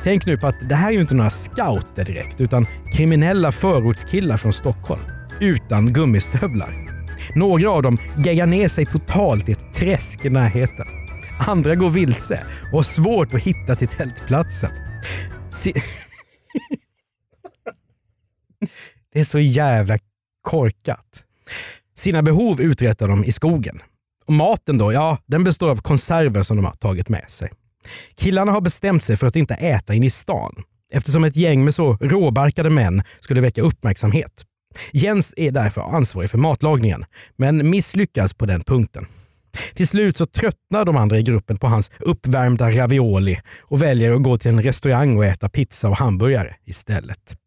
Tänk 0.04 0.25
nu 0.25 0.38
på 0.38 0.48
att 0.48 0.70
det 0.70 0.75
här 0.75 0.88
är 0.88 0.92
ju 0.94 1.02
inte 1.02 1.16
några 1.16 1.30
scouter 1.30 2.06
direkt, 2.06 2.42
utan 2.42 2.68
kriminella 2.94 3.52
förortskillar 3.52 4.38
från 4.38 4.54
Stockholm. 4.54 5.02
Utan 5.40 5.94
gummistövlar. 5.94 6.90
Några 7.36 7.70
av 7.70 7.82
dem 7.84 7.98
geggar 8.25 8.46
ner 8.46 8.68
sig 8.68 8.86
totalt 8.86 9.50
i 9.50 9.52
ett 9.52 9.74
träsk 9.74 10.25
i 10.25 10.30
närheten. 10.30 10.86
Andra 11.48 11.75
går 11.75 11.90
vilse 11.90 12.44
och 12.72 12.78
har 12.78 12.84
svårt 12.84 13.34
att 13.34 13.42
hitta 13.42 13.75
till 13.75 13.88
tältplatsen. 13.88 14.72
Se 15.50 15.74
det 19.15 19.22
är 19.22 19.25
så 19.25 19.39
jävla 19.39 19.98
korkat. 20.41 21.24
Sina 21.98 22.24
behov 22.24 22.62
uträttar 22.62 23.07
de 23.07 23.24
i 23.24 23.31
skogen. 23.31 23.81
Och 24.25 24.34
maten 24.34 24.77
då, 24.77 24.93
ja, 24.93 25.17
den 25.25 25.43
består 25.43 25.69
av 25.69 25.81
konserver 25.81 26.43
som 26.43 26.57
de 26.57 26.65
har 26.65 26.74
tagit 26.74 27.10
med 27.10 27.31
sig. 27.31 27.50
Killarna 28.15 28.51
har 28.51 28.62
bestämt 28.62 29.03
sig 29.03 29.17
för 29.17 29.27
att 29.27 29.36
inte 29.36 29.53
äta 29.53 29.93
in 29.93 30.03
i 30.03 30.10
stan 30.10 30.63
eftersom 30.91 31.24
ett 31.24 31.36
gäng 31.36 31.63
med 31.63 31.75
så 31.75 31.98
råbarkade 32.01 32.69
män 32.69 33.03
skulle 33.19 33.41
väcka 33.41 33.62
uppmärksamhet. 33.62 34.45
Jens 34.91 35.34
är 35.38 35.51
därför 35.51 35.81
ansvarig 35.81 36.29
för 36.29 36.38
matlagningen, 36.38 37.05
men 37.36 37.69
misslyckas 37.69 38.34
på 38.34 38.45
den 38.45 38.62
punkten. 38.62 39.05
Till 39.74 39.88
slut 39.88 40.17
så 40.17 40.25
tröttnar 40.25 40.86
de 40.86 40.98
andra 40.98 41.17
i 41.17 41.24
gruppen 41.24 41.57
på 41.57 41.67
hans 41.67 41.91
uppvärmda 42.00 42.72
ravioli 42.72 43.41
och 43.62 43.81
väljer 43.81 44.12
att 44.12 44.24
gå 44.24 44.38
till 44.38 44.51
en 44.51 44.62
restaurang 44.62 45.17
och 45.17 45.25
äta 45.25 45.50
pizza 45.50 45.89
och 45.89 45.98
hamburgare 45.98 46.55
istället. 46.65 47.38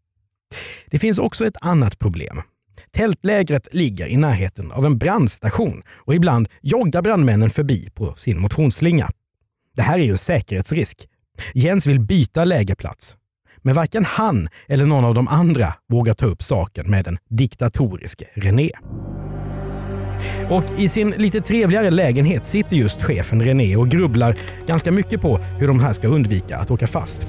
Det 0.87 0.99
finns 0.99 1.19
också 1.19 1.47
ett 1.47 1.57
annat 1.61 1.99
problem. 1.99 2.43
Tältlägret 2.90 3.69
ligger 3.73 4.07
i 4.07 4.17
närheten 4.17 4.73
av 4.73 4.87
en 4.87 4.99
brandstation 4.99 5.83
och 5.88 6.14
ibland 6.14 6.49
joggar 6.62 7.02
brandmännen 7.02 7.50
förbi 7.50 7.90
på 7.95 8.14
sin 8.14 8.40
motionsslinga. 8.40 9.09
Det 9.76 9.83
här 9.83 9.99
är 9.99 10.02
ju 10.02 10.11
en 10.11 10.19
säkerhetsrisk. 10.19 11.09
Jens 11.55 11.87
vill 11.87 12.00
byta 12.00 12.45
lägerplats. 12.45 13.17
Men 13.59 13.75
varken 13.75 14.05
han 14.05 14.49
eller 14.69 14.87
någon 14.87 15.05
av 15.05 15.14
de 15.14 15.28
andra 15.28 15.75
vågar 15.88 16.14
ta 16.14 16.26
upp 16.26 16.43
saken 16.43 16.90
med 16.90 17.05
den 17.05 17.19
diktatoriske 17.28 18.25
René. 18.35 18.71
Och 20.50 20.64
i 20.78 20.88
sin 20.88 21.11
lite 21.11 21.40
trevligare 21.40 21.90
lägenhet 21.90 22.47
sitter 22.47 22.76
just 22.76 23.02
chefen 23.02 23.43
René 23.43 23.76
och 23.76 23.88
grubblar 23.88 24.38
ganska 24.67 24.93
mycket 24.93 25.21
på 25.21 25.37
hur 25.37 25.69
de 25.69 25.81
här 25.81 25.93
ska 25.93 26.09
undvika 26.09 26.57
att 26.57 26.71
åka 26.71 26.87
fast. 26.87 27.26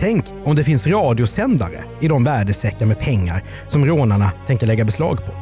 Tänk 0.00 0.24
om 0.44 0.56
det 0.56 0.64
finns 0.64 0.86
radiosändare 0.86 1.84
i 2.00 2.08
de 2.08 2.24
värdesäckar 2.24 2.86
med 2.86 2.98
pengar 2.98 3.44
som 3.68 3.86
rånarna 3.86 4.32
tänker 4.46 4.66
lägga 4.66 4.84
beslag 4.84 5.16
på. 5.26 5.32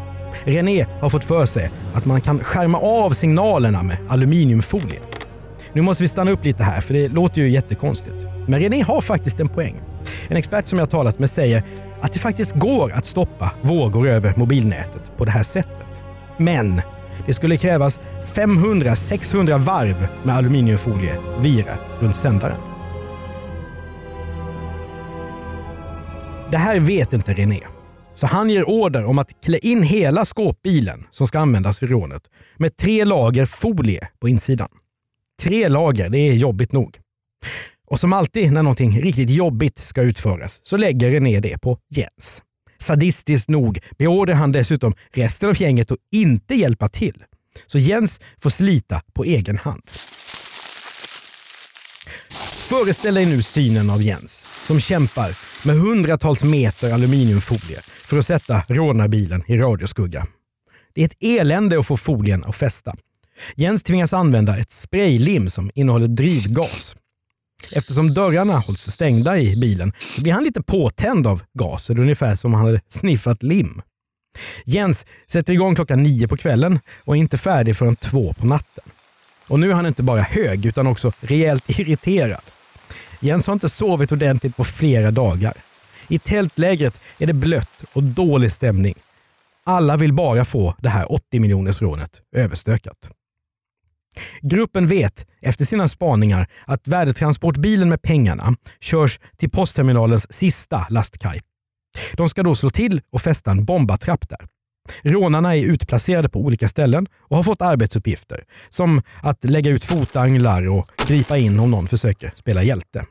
René 0.44 0.86
har 1.00 1.08
fått 1.08 1.24
för 1.24 1.46
sig 1.46 1.70
att 1.94 2.04
man 2.06 2.20
kan 2.20 2.38
skärma 2.38 2.78
av 2.78 3.10
signalerna 3.10 3.82
med 3.82 3.98
aluminiumfolie. 4.08 5.00
Nu 5.72 5.82
måste 5.82 6.02
vi 6.02 6.08
stanna 6.08 6.30
upp 6.30 6.44
lite 6.44 6.62
här 6.62 6.80
för 6.80 6.94
det 6.94 7.08
låter 7.08 7.42
ju 7.42 7.50
jättekonstigt. 7.50 8.26
Men 8.48 8.60
René 8.60 8.82
har 8.82 9.00
faktiskt 9.00 9.40
en 9.40 9.48
poäng. 9.48 9.80
En 10.28 10.36
expert 10.36 10.68
som 10.68 10.78
jag 10.78 10.90
talat 10.90 11.18
med 11.18 11.30
säger 11.30 11.62
att 12.00 12.12
det 12.12 12.18
faktiskt 12.18 12.54
går 12.54 12.92
att 12.92 13.04
stoppa 13.04 13.50
vågor 13.62 14.08
över 14.08 14.34
mobilnätet 14.36 15.02
på 15.16 15.24
det 15.24 15.30
här 15.30 15.42
sättet. 15.42 16.02
Men 16.36 16.80
det 17.26 17.34
skulle 17.34 17.56
krävas 17.56 18.00
500-600 18.34 19.58
varv 19.58 20.08
med 20.22 20.36
aluminiumfolie 20.36 21.18
virat 21.40 21.80
runt 22.00 22.16
sändaren. 22.16 22.67
Det 26.50 26.56
här 26.58 26.80
vet 26.80 27.12
inte 27.12 27.34
René. 27.34 27.60
Så 28.14 28.26
han 28.26 28.50
ger 28.50 28.68
order 28.68 29.04
om 29.04 29.18
att 29.18 29.44
klä 29.44 29.58
in 29.58 29.82
hela 29.82 30.24
skåpbilen 30.24 31.06
som 31.10 31.26
ska 31.26 31.38
användas 31.38 31.82
vid 31.82 31.90
rånet 31.90 32.22
med 32.56 32.76
tre 32.76 33.04
lager 33.04 33.46
folie 33.46 34.08
på 34.20 34.28
insidan. 34.28 34.68
Tre 35.42 35.68
lager, 35.68 36.08
det 36.08 36.18
är 36.18 36.32
jobbigt 36.32 36.72
nog. 36.72 36.98
Och 37.86 38.00
som 38.00 38.12
alltid 38.12 38.52
när 38.52 38.62
någonting 38.62 39.00
riktigt 39.00 39.30
jobbigt 39.30 39.78
ska 39.78 40.02
utföras 40.02 40.60
så 40.62 40.76
lägger 40.76 41.10
René 41.10 41.40
det 41.40 41.58
på 41.58 41.78
Jens. 41.90 42.42
Sadistiskt 42.78 43.48
nog 43.48 43.78
beordrar 43.98 44.34
han 44.34 44.52
dessutom 44.52 44.94
resten 45.12 45.48
av 45.48 45.62
gänget 45.62 45.90
att 45.90 45.98
inte 46.12 46.54
hjälpa 46.54 46.88
till. 46.88 47.24
Så 47.66 47.78
Jens 47.78 48.20
får 48.38 48.50
slita 48.50 49.02
på 49.12 49.24
egen 49.24 49.58
hand. 49.58 49.82
Föreställ 52.68 53.14
dig 53.14 53.26
nu 53.26 53.42
synen 53.42 53.90
av 53.90 54.02
Jens 54.02 54.44
som 54.66 54.80
kämpar 54.80 55.47
med 55.64 55.76
hundratals 55.76 56.42
meter 56.42 56.92
aluminiumfolie 56.92 57.80
för 57.84 58.18
att 58.18 58.26
sätta 58.26 58.62
rånarbilen 58.68 59.42
i 59.46 59.56
radioskugga. 59.56 60.26
Det 60.94 61.00
är 61.02 61.06
ett 61.06 61.16
elände 61.20 61.78
att 61.78 61.86
få 61.86 61.96
folien 61.96 62.44
att 62.44 62.56
fästa. 62.56 62.94
Jens 63.56 63.82
tvingas 63.82 64.12
använda 64.12 64.58
ett 64.58 64.70
spraylim 64.70 65.50
som 65.50 65.70
innehåller 65.74 66.08
drivgas. 66.08 66.96
Eftersom 67.74 68.14
dörrarna 68.14 68.58
hålls 68.58 68.90
stängda 68.90 69.38
i 69.38 69.56
bilen 69.56 69.92
blir 70.18 70.32
han 70.32 70.44
lite 70.44 70.62
påtänd 70.62 71.26
av 71.26 71.42
gasen, 71.54 71.98
ungefär 71.98 72.36
som 72.36 72.54
om 72.54 72.60
han 72.60 72.66
hade 72.66 72.80
sniffat 72.88 73.42
lim. 73.42 73.82
Jens 74.64 75.06
sätter 75.26 75.52
igång 75.52 75.74
klockan 75.74 76.02
nio 76.02 76.28
på 76.28 76.36
kvällen 76.36 76.80
och 77.04 77.16
är 77.16 77.20
inte 77.20 77.38
färdig 77.38 77.76
förrän 77.76 77.96
två 77.96 78.32
på 78.32 78.46
natten. 78.46 78.84
Och 79.48 79.60
nu 79.60 79.70
är 79.70 79.74
han 79.74 79.86
inte 79.86 80.02
bara 80.02 80.20
hög 80.20 80.66
utan 80.66 80.86
också 80.86 81.12
rejält 81.20 81.70
irriterad. 81.70 82.42
Jens 83.20 83.46
har 83.46 83.52
inte 83.52 83.68
sovit 83.68 84.12
ordentligt 84.12 84.56
på 84.56 84.64
flera 84.64 85.10
dagar. 85.10 85.54
I 86.08 86.18
tältlägret 86.18 87.00
är 87.18 87.26
det 87.26 87.32
blött 87.32 87.84
och 87.92 88.02
dålig 88.02 88.52
stämning. 88.52 88.94
Alla 89.64 89.96
vill 89.96 90.12
bara 90.12 90.44
få 90.44 90.74
det 90.78 90.88
här 90.88 91.12
80 91.12 91.40
miljoners 91.40 91.82
rånet 91.82 92.20
överstökat. 92.36 93.10
Gruppen 94.42 94.86
vet 94.86 95.26
efter 95.40 95.64
sina 95.64 95.88
spaningar 95.88 96.46
att 96.66 96.88
värdetransportbilen 96.88 97.88
med 97.88 98.02
pengarna 98.02 98.54
körs 98.80 99.20
till 99.36 99.50
postterminalens 99.50 100.32
sista 100.32 100.86
lastkaj. 100.90 101.40
De 102.12 102.28
ska 102.28 102.42
då 102.42 102.54
slå 102.54 102.70
till 102.70 103.00
och 103.12 103.22
fästa 103.22 103.50
en 103.50 103.64
bombatrapp 103.64 104.28
där. 104.28 104.46
Rånarna 105.02 105.56
är 105.56 105.62
utplacerade 105.62 106.28
på 106.28 106.38
olika 106.40 106.68
ställen 106.68 107.06
och 107.18 107.36
har 107.36 107.42
fått 107.42 107.62
arbetsuppgifter 107.62 108.44
som 108.68 109.02
att 109.22 109.44
lägga 109.44 109.70
ut 109.70 109.84
fotanglar 109.84 110.68
och 110.68 110.90
gripa 111.06 111.36
in 111.36 111.60
om 111.60 111.70
någon 111.70 111.86
försöker 111.86 112.32
spela 112.36 112.62
hjälte. 112.62 113.04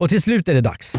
Och 0.00 0.08
till 0.08 0.22
slut 0.22 0.48
är 0.48 0.54
det 0.54 0.60
dags. 0.60 0.94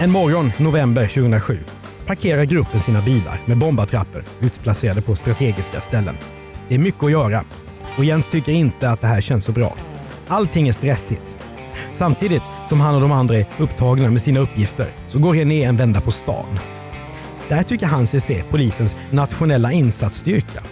En 0.00 0.10
morgon, 0.10 0.52
november 0.58 1.06
2007, 1.06 1.58
parkerar 2.06 2.44
gruppen 2.44 2.80
sina 2.80 3.02
bilar 3.02 3.40
med 3.46 3.58
bombattrappor 3.58 4.24
utplacerade 4.40 5.02
på 5.02 5.16
strategiska 5.16 5.80
ställen. 5.80 6.16
Det 6.68 6.74
är 6.74 6.78
mycket 6.78 7.04
att 7.04 7.10
göra 7.10 7.44
Och 7.98 8.04
Jens 8.04 8.28
tycker 8.28 8.52
inte 8.52 8.90
att 8.90 9.00
det 9.00 9.06
här 9.06 9.20
känns 9.20 9.44
så 9.44 9.52
bra. 9.52 9.76
Allting 10.28 10.68
är 10.68 10.72
stressigt. 10.72 11.36
Samtidigt 11.92 12.42
som 12.66 12.80
han 12.80 12.94
och 12.94 13.00
de 13.00 13.12
andra 13.12 13.36
är 13.36 13.46
upptagna 13.58 14.10
med 14.10 14.20
sina 14.20 14.40
uppgifter 14.40 14.86
så 15.06 15.18
går 15.18 15.34
René 15.34 15.64
en 15.64 15.76
vända 15.76 16.00
på 16.00 16.10
stan. 16.10 16.58
Där 17.50 17.62
tycker 17.62 17.86
han 17.86 18.06
sig 18.06 18.20
se 18.20 18.42
polisens 18.50 18.96
nationella 19.10 19.72
insatsstyrka. 19.72 20.62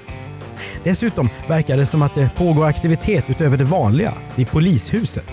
Dessutom 0.85 1.29
verkar 1.49 1.77
det 1.77 1.87
som 1.87 2.03
att 2.03 2.15
det 2.15 2.31
pågår 2.37 2.65
aktivitet 2.65 3.25
utöver 3.29 3.57
det 3.57 3.65
vanliga 3.65 4.15
vid 4.35 4.51
polishuset. 4.51 5.31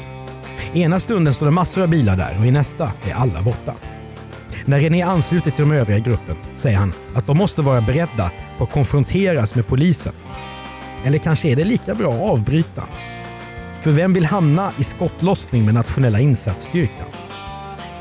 I 0.74 0.82
ena 0.82 1.00
stunden 1.00 1.34
står 1.34 1.46
det 1.46 1.52
massor 1.52 1.82
av 1.82 1.88
bilar 1.88 2.18
där 2.18 2.38
och 2.40 2.46
i 2.46 2.52
nästa 2.52 2.92
är 3.08 3.14
alla 3.14 3.42
borta. 3.42 3.74
När 4.66 4.80
René 4.80 5.02
ansluter 5.02 5.52
till 5.52 5.70
de 5.70 5.76
övriga 5.76 5.98
i 5.98 6.02
gruppen 6.02 6.36
säger 6.56 6.78
han 6.78 6.94
att 7.16 7.28
de 7.28 7.38
måste 7.38 7.62
vara 7.62 7.82
beredda 7.82 8.32
på 8.58 8.64
att 8.64 8.72
konfronteras 8.72 9.56
med 9.56 9.68
polisen. 9.68 10.14
Eller 11.04 11.18
kanske 11.18 11.48
är 11.48 11.56
det 11.56 11.64
lika 11.64 11.96
bra 11.96 12.14
att 12.14 12.32
avbryta. 12.32 12.84
För 13.82 13.92
vem 13.92 14.14
vill 14.14 14.26
hamna 14.26 14.72
i 14.78 14.84
skottlossning 14.84 15.66
med 15.66 15.74
nationella 15.74 16.20
insatsstyrkan? 16.20 17.08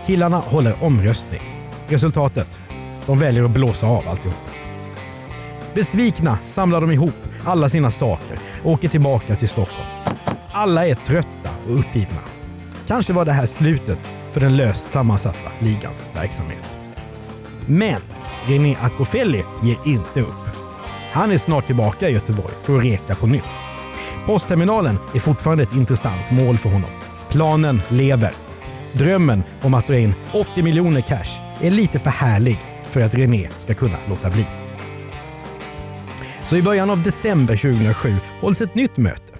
Killarna 0.07 0.37
håller 0.37 0.85
omröstning. 0.85 1.43
Resultatet? 1.89 2.63
De 3.06 3.18
väljer 3.18 3.44
att 3.44 3.50
blåsa 3.50 3.87
av 3.87 4.08
alltihop. 4.08 4.50
Besvikna 5.75 6.38
samlar 6.46 6.80
de 6.80 6.90
ihop 6.90 7.14
alla 7.44 7.68
sina 7.68 7.90
saker 7.90 8.38
och 8.62 8.73
åker 8.73 8.88
tillbaka 8.88 9.37
till 9.37 9.49
Stockholm. 9.49 9.88
Alla 10.52 10.87
är 10.87 10.94
trötta 10.94 11.50
och 11.68 11.78
uppgivna. 11.78 12.20
Kanske 12.87 13.12
var 13.12 13.25
det 13.25 13.32
här 13.32 13.46
slutet 13.46 13.99
för 14.32 14.40
den 14.40 14.56
löst 14.56 14.92
sammansatta 14.92 15.50
ligans 15.58 16.08
verksamhet. 16.14 16.78
Men 17.66 18.00
René 18.46 18.76
Akofelli 18.80 19.44
ger 19.62 19.78
inte 19.87 20.20
upp. 20.20 20.44
Han 21.12 21.32
är 21.32 21.38
snart 21.38 21.66
tillbaka 21.66 22.08
i 22.08 22.12
Göteborg 22.12 22.54
för 22.62 22.78
att 22.78 22.84
reka 22.84 23.14
på 23.14 23.26
nytt. 23.26 23.44
Postterminalen 24.26 24.99
är 25.14 25.18
fortfarande 25.18 25.62
ett 25.62 25.75
intressant 25.75 26.30
mål 26.30 26.58
för 26.58 26.68
honom. 26.68 26.90
Planen 27.30 27.82
lever. 27.88 28.32
Drömmen 28.92 29.42
om 29.62 29.75
att 29.75 29.87
dra 29.87 29.99
in 29.99 30.14
80 30.32 30.62
miljoner 30.62 31.00
cash 31.00 31.40
är 31.61 31.70
lite 31.70 31.99
för 31.99 32.11
härlig 32.11 32.74
för 32.95 33.01
att 33.01 33.15
René 33.15 33.51
ska 33.59 33.75
kunna 33.75 33.99
låta 34.09 34.31
bli. 34.31 34.47
Så 36.47 36.57
i 36.57 36.63
början 36.63 36.91
av 36.91 37.03
december 37.03 37.57
2007 37.57 38.15
hålls 38.41 38.61
ett 38.61 38.75
nytt 38.75 38.97
möte. 38.97 39.35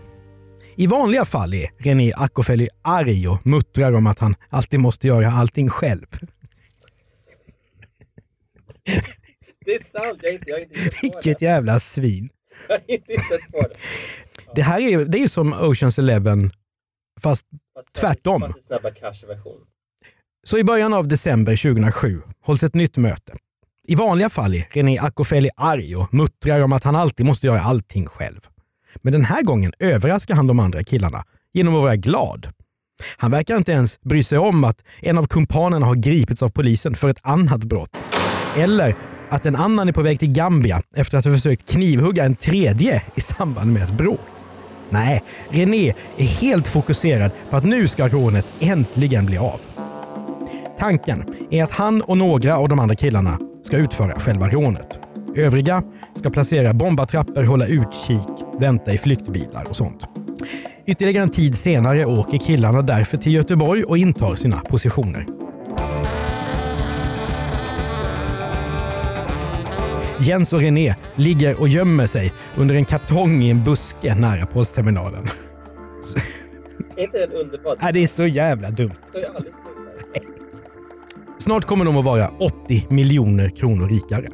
I 0.77 0.87
vanliga 0.87 1.25
fall 1.25 1.55
är 1.55 1.71
René 1.79 2.13
Akofeli 2.17 2.69
arg 2.83 3.29
och 3.29 3.47
muttrar 3.47 3.93
om 3.93 4.07
att 4.07 4.19
han 4.19 4.35
alltid 4.49 4.81
måste 4.81 5.07
göra 5.07 5.33
allting 5.33 5.69
själv. 5.69 6.07
Det 9.65 9.75
är 9.75 9.83
sant, 9.85 10.21
jag 10.23 10.31
har 10.31 10.35
inte, 10.35 10.51
jag 10.51 10.57
har 10.57 10.61
inte 10.61 10.79
sett 10.79 10.93
på 10.93 10.99
Vilket 11.03 11.43
jävla 11.43 11.81
svin. 11.81 12.29
Jag 12.69 12.75
har 12.75 12.83
inte 12.89 13.13
sett 13.13 13.53
på 13.53 13.63
det. 13.63 13.75
Det 14.55 14.63
här 14.63 14.81
är, 14.81 15.05
det 15.05 15.19
är 15.19 15.23
ju 15.23 15.29
som 15.29 15.53
Oceans 15.53 15.99
Eleven 15.99 16.53
fast 17.21 17.47
tvärtom. 17.99 18.41
Fast 18.43 18.59
i 18.59 18.63
Snabba 18.63 18.91
Cash-version. 18.91 19.61
Så 20.47 20.59
i 20.59 20.65
början 20.65 20.95
av 20.95 21.09
december 21.09 21.57
2007 21.57 22.23
hålls 22.41 22.63
ett 22.63 22.75
nytt 22.75 22.97
möte. 22.97 23.33
I 23.87 23.95
vanliga 23.95 24.31
fall 24.31 24.55
är 24.55 24.69
René 24.71 24.99
Akofeli 24.99 25.50
arg 25.57 25.97
och 25.97 26.14
muttrar 26.14 26.61
om 26.61 26.73
att 26.73 26.85
han 26.85 26.97
alltid 26.97 27.26
måste 27.26 27.47
göra 27.47 27.61
allting 27.62 28.07
själv. 28.07 28.41
Men 29.03 29.12
den 29.12 29.25
här 29.25 29.43
gången 29.43 29.73
överraskar 29.79 30.35
han 30.35 30.47
de 30.47 30.61
andra 30.61 30.83
killarna 30.83 31.25
genom 31.53 31.75
att 31.75 31.83
vara 31.83 31.97
glad. 31.97 32.49
Han 33.17 33.31
verkar 33.31 33.57
inte 33.57 33.73
ens 33.73 34.00
bry 34.00 34.23
sig 34.23 34.38
om 34.38 34.64
att 34.64 34.85
en 35.00 35.19
av 35.19 35.26
kumpanerna 35.26 35.87
har 35.87 35.95
gripits 35.95 36.43
av 36.43 36.49
polisen 36.49 36.95
för 36.95 37.09
ett 37.09 37.21
annat 37.23 37.64
brott. 37.64 37.97
Eller 38.57 38.97
att 39.31 39.47
en 39.47 39.57
annan 39.57 39.88
är 39.88 39.93
på 39.93 40.03
väg 40.03 40.19
till 40.19 40.33
Gambia 40.33 40.83
efter 40.97 41.19
att 41.19 41.25
ha 41.25 41.33
försökt 41.33 41.71
knivhugga 41.71 42.25
en 42.25 42.35
tredje 42.35 43.03
i 43.14 43.21
samband 43.21 43.73
med 43.73 43.83
ett 43.83 43.99
bråk. 43.99 44.21
Nej, 44.91 45.23
René 45.50 45.95
är 46.17 46.26
helt 46.26 46.69
fokuserad 46.69 47.31
på 47.50 47.57
att 47.57 47.64
nu 47.64 47.88
ska 47.88 48.09
rånet 48.09 48.47
äntligen 48.61 49.26
bli 49.26 49.38
av. 49.38 49.61
Tanken 50.79 51.25
är 51.50 51.64
att 51.64 51.73
han 51.73 52.03
och 52.03 52.18
några 52.18 52.57
av 52.57 52.68
de 52.68 52.79
andra 52.79 52.97
killarna 52.97 53.38
ska 53.75 53.83
utföra 53.83 54.13
själva 54.19 54.49
rånet. 54.49 54.99
Övriga 55.37 55.83
ska 56.15 56.31
placera 56.31 56.73
bombattrappor, 56.73 57.43
hålla 57.43 57.67
utkik, 57.67 58.29
vänta 58.61 58.93
i 58.93 58.99
flyktbilar 58.99 59.69
och 59.69 59.77
sånt. 59.77 60.09
Ytterligare 60.87 61.23
en 61.23 61.31
tid 61.31 61.55
senare 61.55 62.05
åker 62.05 62.39
killarna 62.39 62.83
därför 62.83 63.17
till 63.17 63.35
Göteborg 63.35 63.85
och 63.85 63.99
intar 63.99 64.35
sina 64.35 64.59
positioner. 64.59 65.27
Jens 70.21 70.53
och 70.53 70.61
René 70.61 70.95
ligger 71.15 71.61
och 71.61 71.69
gömmer 71.69 72.07
sig 72.07 72.33
under 72.57 72.75
en 72.75 72.85
kartong 72.85 73.43
i 73.43 73.51
en 73.51 73.65
buske 73.65 74.15
nära 74.15 74.47
postterminalen. 74.47 75.27
Är 76.97 77.03
inte 77.03 77.27
det 77.27 77.37
underbart? 77.37 77.79
Nej, 77.83 77.93
det 77.93 78.03
är 78.03 78.07
så 78.07 78.27
jävla 78.27 78.71
dumt. 78.71 78.93
Snart 81.44 81.64
kommer 81.64 81.85
de 81.85 81.96
att 81.96 82.04
vara 82.04 82.30
80 82.38 82.87
miljoner 82.88 83.48
kronor 83.48 83.88
rikare. 83.88 84.28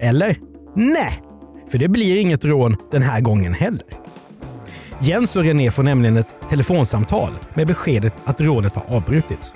Eller? 0.00 0.40
Nej! 0.74 1.22
För 1.70 1.78
det 1.78 1.88
blir 1.88 2.16
inget 2.16 2.44
rån 2.44 2.76
den 2.90 3.02
här 3.02 3.20
gången 3.20 3.54
heller. 3.54 3.86
Jens 5.00 5.36
och 5.36 5.42
René 5.44 5.70
får 5.70 5.82
nämligen 5.82 6.16
ett 6.16 6.34
telefonsamtal 6.48 7.30
med 7.54 7.66
beskedet 7.66 8.14
att 8.24 8.40
rånet 8.40 8.74
har 8.74 8.96
avbrutits. 8.96 9.52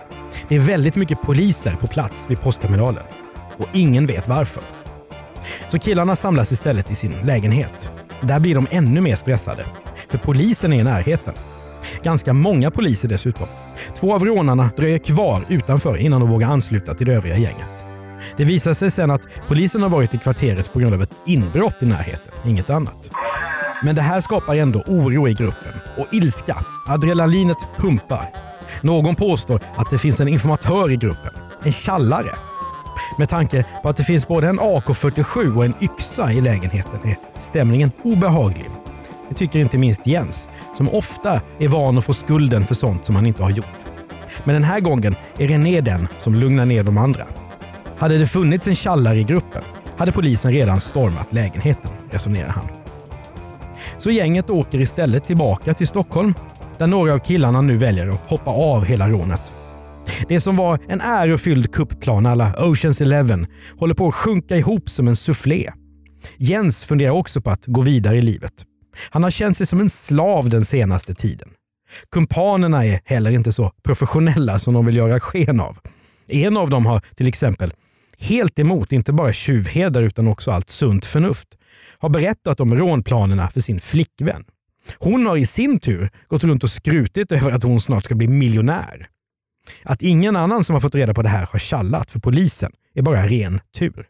Det 0.48 0.54
är 0.54 0.58
väldigt 0.58 0.96
mycket 0.96 1.22
poliser 1.22 1.74
på 1.80 1.86
plats 1.86 2.24
vid 2.28 2.40
postterminalen 2.40 3.04
och 3.58 3.68
ingen 3.72 4.06
vet 4.06 4.28
varför. 4.28 4.62
Så 5.68 5.78
killarna 5.78 6.16
samlas 6.16 6.52
istället 6.52 6.90
i 6.90 6.94
sin 6.94 7.14
lägenhet. 7.24 7.90
Där 8.20 8.40
blir 8.40 8.54
de 8.54 8.66
ännu 8.70 9.00
mer 9.00 9.16
stressade, 9.16 9.64
för 10.08 10.18
polisen 10.18 10.72
är 10.72 10.80
i 10.80 10.82
närheten. 10.82 11.34
Ganska 12.02 12.32
många 12.32 12.70
poliser 12.70 13.08
dessutom. 13.08 13.46
Två 13.94 14.14
av 14.14 14.24
rånarna 14.24 14.70
dröjer 14.76 14.98
kvar 14.98 15.44
utanför 15.48 15.96
innan 15.96 16.20
de 16.20 16.30
vågar 16.30 16.48
ansluta 16.48 16.94
till 16.94 17.06
det 17.06 17.14
övriga 17.14 17.36
gänget. 17.36 17.84
Det 18.36 18.44
visar 18.44 18.74
sig 18.74 18.90
sen 18.90 19.10
att 19.10 19.22
polisen 19.48 19.82
har 19.82 19.88
varit 19.88 20.14
i 20.14 20.18
kvarteret 20.18 20.72
på 20.72 20.78
grund 20.78 20.94
av 20.94 21.02
ett 21.02 21.12
inbrott 21.26 21.82
i 21.82 21.86
närheten, 21.86 22.32
inget 22.46 22.70
annat. 22.70 23.10
Men 23.84 23.94
det 23.94 24.02
här 24.02 24.20
skapar 24.20 24.56
ändå 24.56 24.82
oro 24.86 25.28
i 25.28 25.34
gruppen 25.34 25.72
och 25.98 26.06
ilska. 26.12 26.56
Adrenalinet 26.88 27.56
pumpar. 27.76 28.30
Någon 28.80 29.14
påstår 29.14 29.60
att 29.76 29.90
det 29.90 29.98
finns 29.98 30.20
en 30.20 30.28
informatör 30.28 30.90
i 30.90 30.96
gruppen. 30.96 31.32
En 31.64 31.72
tjallare. 31.72 32.30
Med 33.18 33.28
tanke 33.28 33.64
på 33.82 33.88
att 33.88 33.96
det 33.96 34.04
finns 34.04 34.28
både 34.28 34.48
en 34.48 34.60
AK47 34.60 35.56
och 35.56 35.64
en 35.64 35.74
yxa 35.80 36.32
i 36.32 36.40
lägenheten 36.40 37.00
är 37.04 37.16
stämningen 37.38 37.90
obehaglig. 38.04 38.70
Det 39.32 39.38
tycker 39.38 39.58
inte 39.58 39.78
minst 39.78 40.06
Jens, 40.06 40.48
som 40.74 40.88
ofta 40.88 41.40
är 41.58 41.68
van 41.68 41.98
att 41.98 42.04
få 42.04 42.12
skulden 42.12 42.64
för 42.64 42.74
sånt 42.74 43.04
som 43.06 43.16
han 43.16 43.26
inte 43.26 43.42
har 43.42 43.50
gjort. 43.50 43.86
Men 44.44 44.54
den 44.54 44.64
här 44.64 44.80
gången 44.80 45.14
är 45.38 45.48
René 45.48 45.80
den 45.80 46.08
som 46.22 46.34
lugnar 46.34 46.66
ner 46.66 46.82
de 46.82 46.98
andra. 46.98 47.26
Hade 47.98 48.18
det 48.18 48.26
funnits 48.26 48.68
en 48.68 48.74
tjallare 48.74 49.18
i 49.18 49.22
gruppen 49.22 49.62
hade 49.96 50.12
polisen 50.12 50.52
redan 50.52 50.80
stormat 50.80 51.32
lägenheten, 51.32 51.90
resonerar 52.10 52.48
han. 52.48 52.68
Så 53.98 54.10
gänget 54.10 54.50
åker 54.50 54.80
istället 54.80 55.26
tillbaka 55.26 55.74
till 55.74 55.86
Stockholm 55.86 56.34
där 56.78 56.86
några 56.86 57.14
av 57.14 57.18
killarna 57.18 57.60
nu 57.60 57.76
väljer 57.76 58.08
att 58.08 58.30
hoppa 58.30 58.50
av 58.50 58.84
hela 58.84 59.08
rånet. 59.08 59.52
Det 60.28 60.40
som 60.40 60.56
var 60.56 60.78
en 60.88 61.00
ärofylld 61.00 61.74
kuppplan 61.74 62.26
alla 62.26 62.54
Oceans 62.58 63.00
Eleven 63.00 63.46
håller 63.78 63.94
på 63.94 64.08
att 64.08 64.14
sjunka 64.14 64.56
ihop 64.56 64.90
som 64.90 65.08
en 65.08 65.16
soufflé. 65.16 65.70
Jens 66.36 66.84
funderar 66.84 67.10
också 67.10 67.40
på 67.40 67.50
att 67.50 67.66
gå 67.66 67.80
vidare 67.80 68.16
i 68.16 68.22
livet. 68.22 68.66
Han 69.10 69.22
har 69.22 69.30
känt 69.30 69.56
sig 69.56 69.66
som 69.66 69.80
en 69.80 69.88
slav 69.88 70.48
den 70.48 70.64
senaste 70.64 71.14
tiden. 71.14 71.48
Kumpanerna 72.10 72.86
är 72.86 73.00
heller 73.04 73.30
inte 73.30 73.52
så 73.52 73.72
professionella 73.82 74.58
som 74.58 74.74
de 74.74 74.86
vill 74.86 74.96
göra 74.96 75.20
sken 75.20 75.60
av. 75.60 75.78
En 76.28 76.56
av 76.56 76.70
dem 76.70 76.86
har 76.86 77.02
till 77.14 77.28
exempel, 77.28 77.72
helt 78.18 78.58
emot 78.58 78.92
inte 78.92 79.12
bara 79.12 79.32
tjuvheder 79.32 80.02
utan 80.02 80.28
också 80.28 80.50
allt 80.50 80.70
sunt 80.70 81.04
förnuft, 81.04 81.48
har 81.98 82.08
berättat 82.08 82.60
om 82.60 82.74
rånplanerna 82.74 83.50
för 83.50 83.60
sin 83.60 83.80
flickvän. 83.80 84.44
Hon 84.98 85.26
har 85.26 85.36
i 85.36 85.46
sin 85.46 85.80
tur 85.80 86.10
gått 86.28 86.44
runt 86.44 86.64
och 86.64 86.70
skrutit 86.70 87.32
över 87.32 87.50
att 87.50 87.62
hon 87.62 87.80
snart 87.80 88.04
ska 88.04 88.14
bli 88.14 88.28
miljonär. 88.28 89.06
Att 89.82 90.02
ingen 90.02 90.36
annan 90.36 90.64
som 90.64 90.74
har 90.74 90.80
fått 90.80 90.94
reda 90.94 91.14
på 91.14 91.22
det 91.22 91.28
här 91.28 91.48
har 91.52 91.58
kallat 91.58 92.10
för 92.10 92.20
polisen 92.20 92.72
är 92.94 93.02
bara 93.02 93.26
ren 93.26 93.60
tur. 93.78 94.06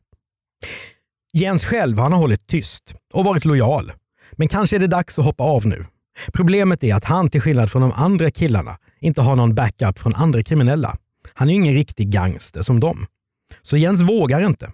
Jens 1.33 1.64
själv 1.64 1.99
han 1.99 2.12
har 2.12 2.18
hållit 2.18 2.47
tyst 2.47 2.95
och 3.12 3.25
varit 3.25 3.45
lojal. 3.45 3.92
Men 4.37 4.49
kanske 4.49 4.77
är 4.77 4.81
det 4.81 4.87
dags 4.87 5.18
att 5.18 5.25
hoppa 5.25 5.45
av 5.45 5.66
nu. 5.66 5.85
Problemet 6.33 6.85
är 6.85 6.95
att 6.95 7.05
han 7.05 7.31
till 7.31 7.40
skillnad 7.40 7.71
från 7.71 7.83
de 7.83 7.92
andra 7.92 8.31
killarna 8.31 8.77
inte 9.01 9.23
har 9.23 9.37
någon 9.37 9.55
backup 9.55 9.99
från 9.99 10.14
andra 10.14 10.42
kriminella. 10.42 10.97
Han 11.35 11.49
är 11.49 11.53
ju 11.53 11.61
ingen 11.61 11.75
riktig 11.75 12.11
gangster 12.11 12.62
som 12.62 12.81
dem. 12.81 13.07
Så 13.62 13.77
Jens 13.77 14.01
vågar 14.01 14.47
inte. 14.47 14.73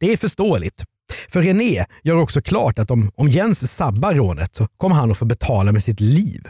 Det 0.00 0.12
är 0.12 0.16
förståeligt. 0.16 0.84
För 1.28 1.42
René 1.42 1.84
gör 2.02 2.16
också 2.16 2.42
klart 2.42 2.78
att 2.78 2.90
om, 2.90 3.10
om 3.14 3.28
Jens 3.28 3.72
sabbar 3.72 4.14
rånet 4.14 4.54
så 4.54 4.66
kommer 4.66 4.96
han 4.96 5.10
att 5.10 5.16
få 5.16 5.24
betala 5.24 5.72
med 5.72 5.82
sitt 5.82 6.00
liv. 6.00 6.48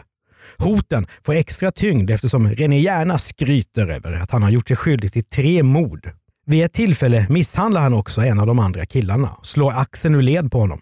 Hoten 0.57 1.07
får 1.21 1.35
extra 1.35 1.71
tyngd 1.71 2.09
eftersom 2.09 2.49
René 2.49 2.79
gärna 2.79 3.17
skryter 3.17 3.87
över 3.87 4.13
att 4.13 4.31
han 4.31 4.43
har 4.43 4.49
gjort 4.49 4.67
sig 4.67 4.77
skyldig 4.77 5.13
till 5.13 5.23
tre 5.23 5.63
mord. 5.63 6.11
Vid 6.45 6.65
ett 6.65 6.73
tillfälle 6.73 7.25
misshandlar 7.29 7.81
han 7.81 7.93
också 7.93 8.21
en 8.21 8.39
av 8.39 8.47
de 8.47 8.59
andra 8.59 8.85
killarna 8.85 9.29
och 9.29 9.45
slår 9.45 9.71
axeln 9.71 10.15
ur 10.15 10.21
led 10.21 10.51
på 10.51 10.59
honom. 10.59 10.79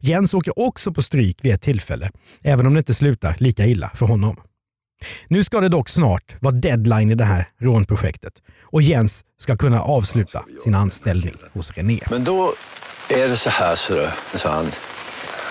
Jens 0.00 0.34
åker 0.34 0.58
också 0.58 0.92
på 0.92 1.02
stryk 1.02 1.38
vid 1.42 1.54
ett 1.54 1.62
tillfälle, 1.62 2.10
även 2.42 2.66
om 2.66 2.74
det 2.74 2.78
inte 2.78 2.94
slutar 2.94 3.36
lika 3.38 3.66
illa 3.66 3.90
för 3.94 4.06
honom. 4.06 4.36
Nu 5.28 5.44
ska 5.44 5.60
det 5.60 5.68
dock 5.68 5.88
snart 5.88 6.36
vara 6.40 6.54
deadline 6.54 7.10
i 7.10 7.14
det 7.14 7.24
här 7.24 7.48
rånprojektet 7.60 8.32
och 8.62 8.82
Jens 8.82 9.24
ska 9.38 9.56
kunna 9.56 9.82
avsluta 9.82 10.44
sin 10.64 10.74
anställning 10.74 11.34
hos 11.52 11.72
René. 11.72 12.00
Men 12.10 12.24
då 12.24 12.54
är 13.08 13.28
det 13.28 13.36
så 13.36 13.50
här, 13.50 13.76
så 13.76 14.08
då, 14.32 14.38
sa 14.38 14.50
han, 14.50 14.70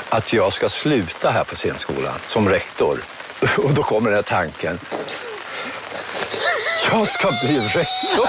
att 0.10 0.34
jag 0.34 0.54
ska 0.54 0.70
sluta 0.70 1.32
här 1.32 1.44
på 1.44 1.56
scenskolan 1.56 2.20
som 2.28 2.50
rektor. 2.50 3.00
Och 3.58 3.74
då 3.74 3.84
kommer 3.84 4.10
den 4.10 4.16
här 4.16 4.22
tanken. 4.22 4.80
Jag 6.92 7.08
ska 7.08 7.30
bli 7.46 7.60
rektor! 7.60 8.26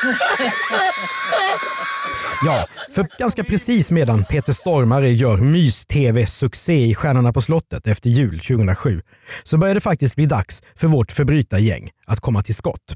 Ja, 2.44 2.66
för 2.94 3.06
ganska 3.18 3.44
precis 3.44 3.90
medan 3.90 4.24
Peter 4.24 4.52
Stormare 4.52 5.10
gör 5.10 5.36
mys-tv-succé 5.36 6.86
i 6.86 6.94
Stjärnorna 6.94 7.32
på 7.32 7.40
slottet 7.40 7.86
efter 7.86 8.10
jul 8.10 8.40
2007 8.40 9.00
så 9.44 9.58
börjar 9.58 9.74
det 9.74 9.80
faktiskt 9.80 10.16
bli 10.16 10.26
dags 10.26 10.62
för 10.76 10.88
vårt 10.88 11.12
förbrytargäng 11.12 11.90
att 12.06 12.20
komma 12.20 12.42
till 12.42 12.54
skott. 12.54 12.94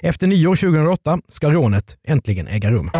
Efter 0.00 0.26
nyår 0.26 0.56
2008 0.56 1.18
ska 1.28 1.50
rånet 1.50 1.96
äntligen 2.08 2.48
äga 2.48 2.70
rum. 2.70 2.90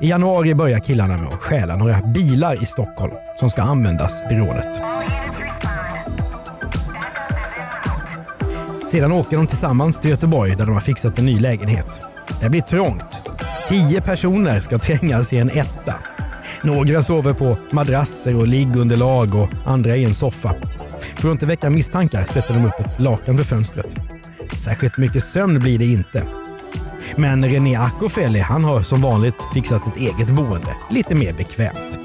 I 0.00 0.08
januari 0.08 0.54
börjar 0.54 0.78
killarna 0.78 1.16
med 1.16 1.28
att 1.28 1.42
stjäla 1.42 1.76
några 1.76 2.02
bilar 2.02 2.62
i 2.62 2.66
Stockholm 2.66 3.12
som 3.38 3.50
ska 3.50 3.62
användas 3.62 4.22
vid 4.30 4.38
rånet. 4.38 4.82
Sedan 8.86 9.12
åker 9.12 9.36
de 9.36 9.46
tillsammans 9.46 10.00
till 10.00 10.10
Göteborg 10.10 10.56
där 10.56 10.66
de 10.66 10.74
har 10.74 10.80
fixat 10.80 11.18
en 11.18 11.26
ny 11.26 11.38
lägenhet. 11.40 12.00
Det 12.40 12.50
blir 12.50 12.60
trångt. 12.60 13.30
Tio 13.68 14.00
personer 14.00 14.60
ska 14.60 14.78
trängas 14.78 15.32
i 15.32 15.38
en 15.38 15.50
etta. 15.50 15.94
Några 16.62 17.02
sover 17.02 17.32
på 17.32 17.56
madrasser 17.70 18.36
och 18.36 18.46
liggunderlag 18.46 19.34
och 19.34 19.48
andra 19.64 19.96
i 19.96 20.04
en 20.04 20.14
soffa. 20.14 20.54
För 21.14 21.28
att 21.28 21.32
inte 21.32 21.46
väcka 21.46 21.70
misstankar 21.70 22.24
sätter 22.24 22.54
de 22.54 22.64
upp 22.64 22.80
ett 22.80 23.00
lakan 23.00 23.36
vid 23.36 23.46
fönstret. 23.46 23.94
Särskilt 24.58 24.98
mycket 24.98 25.24
sömn 25.24 25.58
blir 25.58 25.78
det 25.78 25.86
inte. 25.86 26.22
Men 27.16 27.44
René 27.44 27.76
Akofeli 27.76 28.40
han 28.40 28.64
har 28.64 28.82
som 28.82 29.02
vanligt 29.02 29.36
fixat 29.54 29.86
ett 29.86 29.96
eget 29.96 30.30
boende, 30.30 30.76
lite 30.90 31.14
mer 31.14 31.32
bekvämt. 31.32 31.98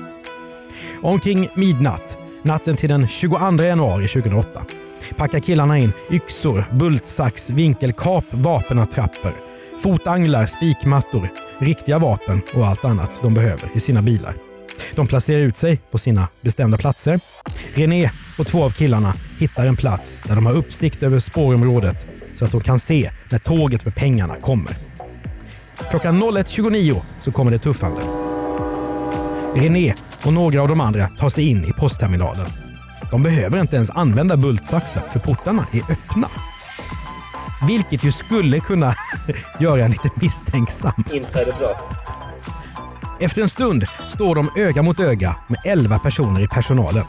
Omkring 1.01 1.49
midnatt, 1.53 2.17
natten 2.43 2.75
till 2.75 2.89
den 2.89 3.07
22 3.07 3.63
januari 3.63 4.07
2008, 4.07 4.61
packar 5.17 5.39
killarna 5.39 5.77
in 5.77 5.93
yxor, 6.11 6.65
bultsax, 6.71 7.49
vinkelkap, 7.49 8.25
vapenattrapper, 8.29 9.33
fotanglar, 9.83 10.45
spikmattor, 10.45 11.29
riktiga 11.59 11.99
vapen 11.99 12.41
och 12.53 12.65
allt 12.65 12.85
annat 12.85 13.11
de 13.21 13.33
behöver 13.33 13.69
i 13.73 13.79
sina 13.79 14.01
bilar. 14.01 14.35
De 14.95 15.07
placerar 15.07 15.39
ut 15.39 15.57
sig 15.57 15.77
på 15.91 15.97
sina 15.97 16.27
bestämda 16.41 16.77
platser. 16.77 17.19
René 17.73 18.11
och 18.37 18.47
två 18.47 18.63
av 18.63 18.69
killarna 18.69 19.13
hittar 19.39 19.65
en 19.65 19.75
plats 19.75 20.21
där 20.23 20.35
de 20.35 20.45
har 20.45 20.53
uppsikt 20.53 21.03
över 21.03 21.19
spårområdet 21.19 22.07
så 22.35 22.45
att 22.45 22.51
de 22.51 22.61
kan 22.61 22.79
se 22.79 23.11
när 23.31 23.39
tåget 23.39 23.85
med 23.85 23.95
pengarna 23.95 24.35
kommer. 24.35 24.75
Klockan 25.89 26.23
01.29 26.23 27.01
så 27.21 27.31
kommer 27.31 27.51
det 27.51 27.59
tuffande. 27.59 28.01
René 29.55 29.93
och 30.25 30.33
några 30.33 30.61
av 30.61 30.67
de 30.67 30.81
andra 30.81 31.07
tar 31.07 31.29
sig 31.29 31.47
in 31.47 31.65
i 31.65 31.73
postterminalen. 31.73 32.60
De 33.11 33.23
behöver 33.23 33.61
inte 33.61 33.75
ens 33.75 33.89
använda 33.89 34.37
bultsaxar 34.37 35.03
för 35.11 35.19
portarna 35.19 35.65
är 35.71 35.81
öppna. 35.91 36.27
Vilket 37.67 38.03
ju 38.03 38.11
skulle 38.11 38.59
kunna 38.59 38.95
göra 39.59 39.83
en 39.85 39.91
lite 39.91 40.09
misstänksam. 40.15 41.03
Insiderbrott. 41.13 41.93
Efter 43.19 43.41
en 43.41 43.49
stund 43.49 43.85
står 44.07 44.35
de 44.35 44.49
öga 44.57 44.81
mot 44.81 44.99
öga 44.99 45.35
med 45.47 45.59
11 45.65 45.99
personer 45.99 46.41
i 46.41 46.47
personalen. 46.47 47.03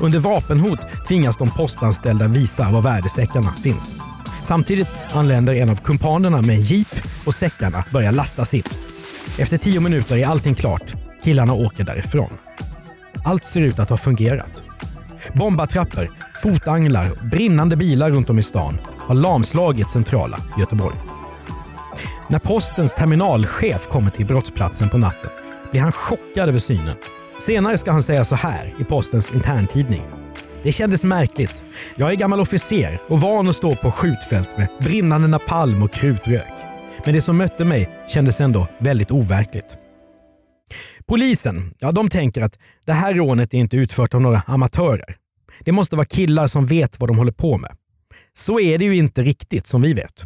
Under 0.00 0.18
vapenhot 0.18 0.78
tvingas 1.08 1.36
de 1.36 1.50
postanställda 1.50 2.28
visa 2.28 2.70
var 2.70 2.82
värdesäckarna 2.82 3.52
finns. 3.52 3.94
Samtidigt 4.42 4.88
anländer 5.12 5.54
en 5.54 5.70
av 5.70 5.76
kumpanerna 5.76 6.42
med 6.42 6.56
en 6.56 6.60
jeep 6.60 6.88
och 7.26 7.34
säckarna 7.34 7.84
börjar 7.92 8.12
lastas 8.12 8.54
in. 8.54 8.62
Efter 9.38 9.58
tio 9.58 9.80
minuter 9.80 10.16
är 10.16 10.26
allting 10.26 10.54
klart. 10.54 10.94
Killarna 11.24 11.52
åker 11.52 11.84
därifrån. 11.84 12.30
Allt 13.24 13.44
ser 13.44 13.60
ut 13.60 13.78
att 13.78 13.90
ha 13.90 13.96
fungerat. 13.96 14.65
Bombattrappor, 15.34 16.08
fotanglar 16.42 17.10
och 17.10 17.26
brinnande 17.26 17.76
bilar 17.76 18.10
runt 18.10 18.30
om 18.30 18.38
i 18.38 18.42
stan 18.42 18.78
har 18.98 19.14
lamslagit 19.14 19.90
centrala 19.90 20.38
Göteborg. 20.58 20.96
När 22.28 22.38
postens 22.38 22.94
terminalchef 22.94 23.88
kommer 23.88 24.10
till 24.10 24.26
brottsplatsen 24.26 24.88
på 24.88 24.98
natten 24.98 25.30
blir 25.70 25.80
han 25.80 25.92
chockad 25.92 26.48
över 26.48 26.58
synen. 26.58 26.96
Senare 27.40 27.78
ska 27.78 27.92
han 27.92 28.02
säga 28.02 28.24
så 28.24 28.34
här 28.34 28.74
i 28.80 28.84
postens 28.84 29.34
interntidning. 29.34 30.02
Det 30.62 30.72
kändes 30.72 31.04
märkligt. 31.04 31.62
Jag 31.96 32.10
är 32.10 32.14
gammal 32.14 32.40
officer 32.40 32.98
och 33.08 33.20
van 33.20 33.48
att 33.48 33.56
stå 33.56 33.76
på 33.76 33.90
skjutfält 33.90 34.58
med 34.58 34.68
brinnande 34.78 35.28
napalm 35.28 35.82
och 35.82 35.92
krutrök. 35.92 36.52
Men 37.04 37.14
det 37.14 37.20
som 37.20 37.36
mötte 37.36 37.64
mig 37.64 37.90
kändes 38.08 38.40
ändå 38.40 38.66
väldigt 38.78 39.10
overkligt. 39.10 39.78
Polisen, 41.08 41.74
ja 41.78 41.92
de 41.92 42.08
tänker 42.08 42.42
att 42.42 42.58
det 42.84 42.92
här 42.92 43.14
rånet 43.14 43.54
är 43.54 43.58
inte 43.58 43.76
utfört 43.76 44.14
av 44.14 44.20
några 44.20 44.42
amatörer. 44.46 45.16
Det 45.60 45.72
måste 45.72 45.96
vara 45.96 46.06
killar 46.06 46.46
som 46.46 46.66
vet 46.66 47.00
vad 47.00 47.10
de 47.10 47.18
håller 47.18 47.32
på 47.32 47.58
med. 47.58 47.76
Så 48.32 48.60
är 48.60 48.78
det 48.78 48.84
ju 48.84 48.96
inte 48.96 49.22
riktigt 49.22 49.66
som 49.66 49.82
vi 49.82 49.94
vet. 49.94 50.24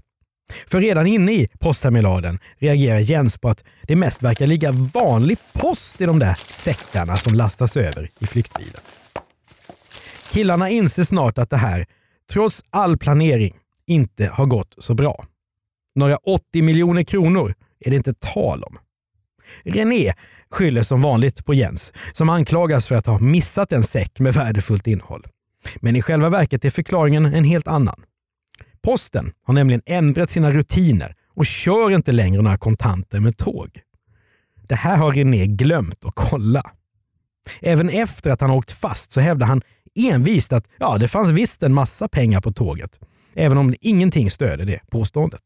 För 0.67 0.81
redan 0.81 1.07
inne 1.07 1.33
i 1.33 1.49
postterminalen 1.61 2.39
reagerar 2.59 2.99
Jens 2.99 3.39
på 3.39 3.49
att 3.49 3.65
det 3.83 3.97
mest 3.97 4.23
verkar 4.23 4.47
ligga 4.47 4.73
vanlig 4.73 5.39
post 5.53 6.01
i 6.01 6.07
de 6.07 6.19
där 6.19 6.35
säckarna 6.53 7.17
som 7.17 7.35
lastas 7.35 7.77
över 7.77 8.11
i 8.19 8.27
flyktbilen. 8.27 8.81
Killarna 10.31 10.71
inser 10.71 11.05
snart 11.05 11.39
att 11.39 11.51
det 11.51 11.57
här, 11.57 11.87
trots 12.33 12.65
all 12.71 12.99
planering, 12.99 13.55
inte 13.87 14.27
har 14.27 14.47
gått 14.47 14.75
så 14.79 14.95
bra. 14.95 15.25
Några 15.95 16.17
80 16.17 16.63
miljoner 16.63 17.03
kronor 17.03 17.55
är 17.81 17.91
det 17.91 17.97
inte 17.97 18.15
tal 18.15 18.63
om. 18.63 18.79
René 19.65 20.13
skyller 20.55 20.83
som 20.83 21.03
vanligt 21.03 21.45
på 21.45 21.55
Jens, 21.55 21.93
som 22.13 22.29
anklagas 22.29 22.87
för 22.87 22.95
att 22.95 23.07
ha 23.07 23.19
missat 23.19 23.73
en 23.73 23.83
säck 23.83 24.21
med 24.21 24.35
värdefullt 24.35 24.87
innehåll. 24.87 25.27
Men 25.77 25.97
i 25.97 26.03
själva 26.03 26.29
verket 26.29 26.65
är 26.65 26.71
förklaringen 26.71 27.27
en 27.27 27.45
helt 27.45 27.69
annan. 27.69 28.05
Posten 28.83 29.33
har 29.43 29.55
nämligen 29.55 29.83
ändrat 29.87 30.31
sina 30.31 30.51
rutiner 30.51 31.15
och 31.35 31.47
kör 31.47 31.91
inte 31.91 32.13
längre 32.13 32.43
några 32.43 32.59
kontanter 32.59 33.21
med 33.21 33.37
tåg. 33.37 33.81
Det 34.69 34.75
här 34.75 34.97
har 34.97 35.13
René 35.13 35.47
glömt 35.47 36.05
att 36.05 36.15
kolla. 36.15 36.63
Även 37.61 37.89
efter 37.89 38.31
att 38.31 38.41
han 38.41 38.51
åkt 38.51 38.73
fast 38.73 39.11
så 39.11 39.21
hävdar 39.21 39.47
han 39.47 39.63
envist 39.95 40.53
att 40.53 40.69
ja, 40.79 40.99
det 40.99 41.09
fanns 41.09 41.31
visst 41.31 41.63
en 41.63 41.75
massa 41.75 42.09
pengar 42.09 42.41
på 42.41 42.53
tåget. 42.53 42.99
Även 43.35 43.59
om 43.59 43.75
ingenting 43.81 44.31
stöder 44.31 44.65
det 44.65 44.81
påståendet. 44.91 45.43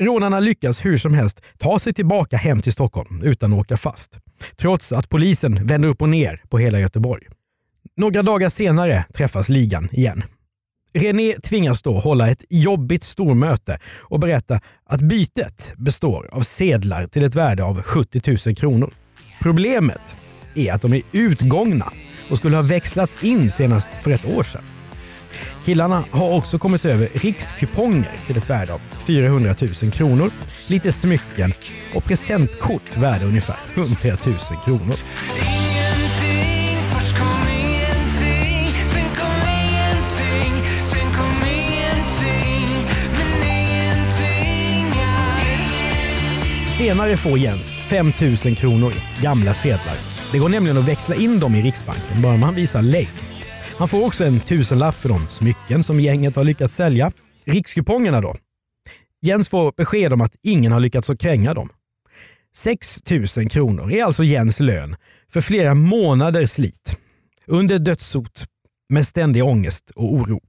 Rånarna 0.00 0.40
lyckas 0.40 0.84
hur 0.84 0.96
som 0.96 1.14
helst 1.14 1.42
ta 1.58 1.78
sig 1.78 1.92
tillbaka 1.92 2.36
hem 2.36 2.62
till 2.62 2.72
Stockholm 2.72 3.22
utan 3.24 3.52
att 3.52 3.58
åka 3.58 3.76
fast. 3.76 4.18
Trots 4.56 4.92
att 4.92 5.08
polisen 5.08 5.66
vänder 5.66 5.88
upp 5.88 6.02
och 6.02 6.08
ner 6.08 6.42
på 6.48 6.58
hela 6.58 6.80
Göteborg. 6.80 7.26
Några 7.96 8.22
dagar 8.22 8.48
senare 8.48 9.04
träffas 9.14 9.48
ligan 9.48 9.88
igen. 9.92 10.22
René 10.94 11.32
tvingas 11.32 11.82
då 11.82 11.98
hålla 11.98 12.30
ett 12.30 12.44
jobbigt 12.50 13.02
stormöte 13.02 13.78
och 13.86 14.20
berätta 14.20 14.60
att 14.84 15.00
bytet 15.00 15.72
består 15.76 16.28
av 16.32 16.40
sedlar 16.40 17.06
till 17.06 17.24
ett 17.24 17.34
värde 17.34 17.64
av 17.64 17.82
70 17.82 18.36
000 18.46 18.56
kronor. 18.56 18.94
Problemet 19.42 20.16
är 20.54 20.72
att 20.72 20.82
de 20.82 20.94
är 20.94 21.02
utgångna 21.12 21.92
och 22.30 22.36
skulle 22.36 22.56
ha 22.56 22.62
växlats 22.62 23.22
in 23.22 23.50
senast 23.50 23.88
för 24.02 24.10
ett 24.10 24.24
år 24.24 24.42
sedan. 24.42 24.62
Killarna 25.64 26.04
har 26.10 26.34
också 26.34 26.58
kommit 26.58 26.84
över 26.84 27.08
rikskuponger 27.14 28.10
till 28.26 28.36
ett 28.36 28.50
värde 28.50 28.72
av 28.72 28.80
400 29.06 29.54
000 29.82 29.92
kronor, 29.92 30.30
lite 30.68 30.92
smycken 30.92 31.54
och 31.94 32.04
presentkort 32.04 32.96
värda 32.96 33.24
ungefär 33.24 33.56
100 33.74 33.94
000 34.26 34.36
kronor. 34.64 34.94
Senare 46.78 47.16
får 47.16 47.38
Jens 47.38 47.70
5 47.88 48.12
000 48.44 48.56
kronor 48.56 48.92
i 48.92 49.22
gamla 49.22 49.54
sedlar. 49.54 49.94
Det 50.32 50.38
går 50.38 50.48
nämligen 50.48 50.78
att 50.78 50.88
växla 50.88 51.14
in 51.14 51.40
dem 51.40 51.54
i 51.54 51.62
Riksbanken 51.62 52.22
bara 52.22 52.36
man 52.36 52.54
visar 52.54 52.82
lägg. 52.82 53.08
Han 53.78 53.88
får 53.88 54.06
också 54.06 54.24
en 54.24 54.40
tusenlapp 54.40 54.94
för 54.94 55.08
de 55.08 55.26
smycken 55.26 55.82
som 55.84 56.00
gänget 56.00 56.36
har 56.36 56.44
lyckats 56.44 56.74
sälja. 56.74 57.12
Rikskupongerna 57.44 58.20
då? 58.20 58.36
Jens 59.20 59.48
får 59.48 59.72
besked 59.76 60.12
om 60.12 60.20
att 60.20 60.36
ingen 60.42 60.72
har 60.72 60.80
lyckats 60.80 61.10
att 61.10 61.20
kränga 61.20 61.54
dem. 61.54 61.68
6 62.54 63.02
000 63.36 63.48
kronor 63.48 63.92
är 63.92 64.04
alltså 64.04 64.24
Jens 64.24 64.60
lön 64.60 64.96
för 65.32 65.40
flera 65.40 65.74
månaders 65.74 66.50
slit. 66.50 66.98
Under 67.46 67.78
dödshot, 67.78 68.44
med 68.88 69.06
ständig 69.06 69.44
ångest 69.44 69.90
och 69.90 70.14
oro. 70.14 70.40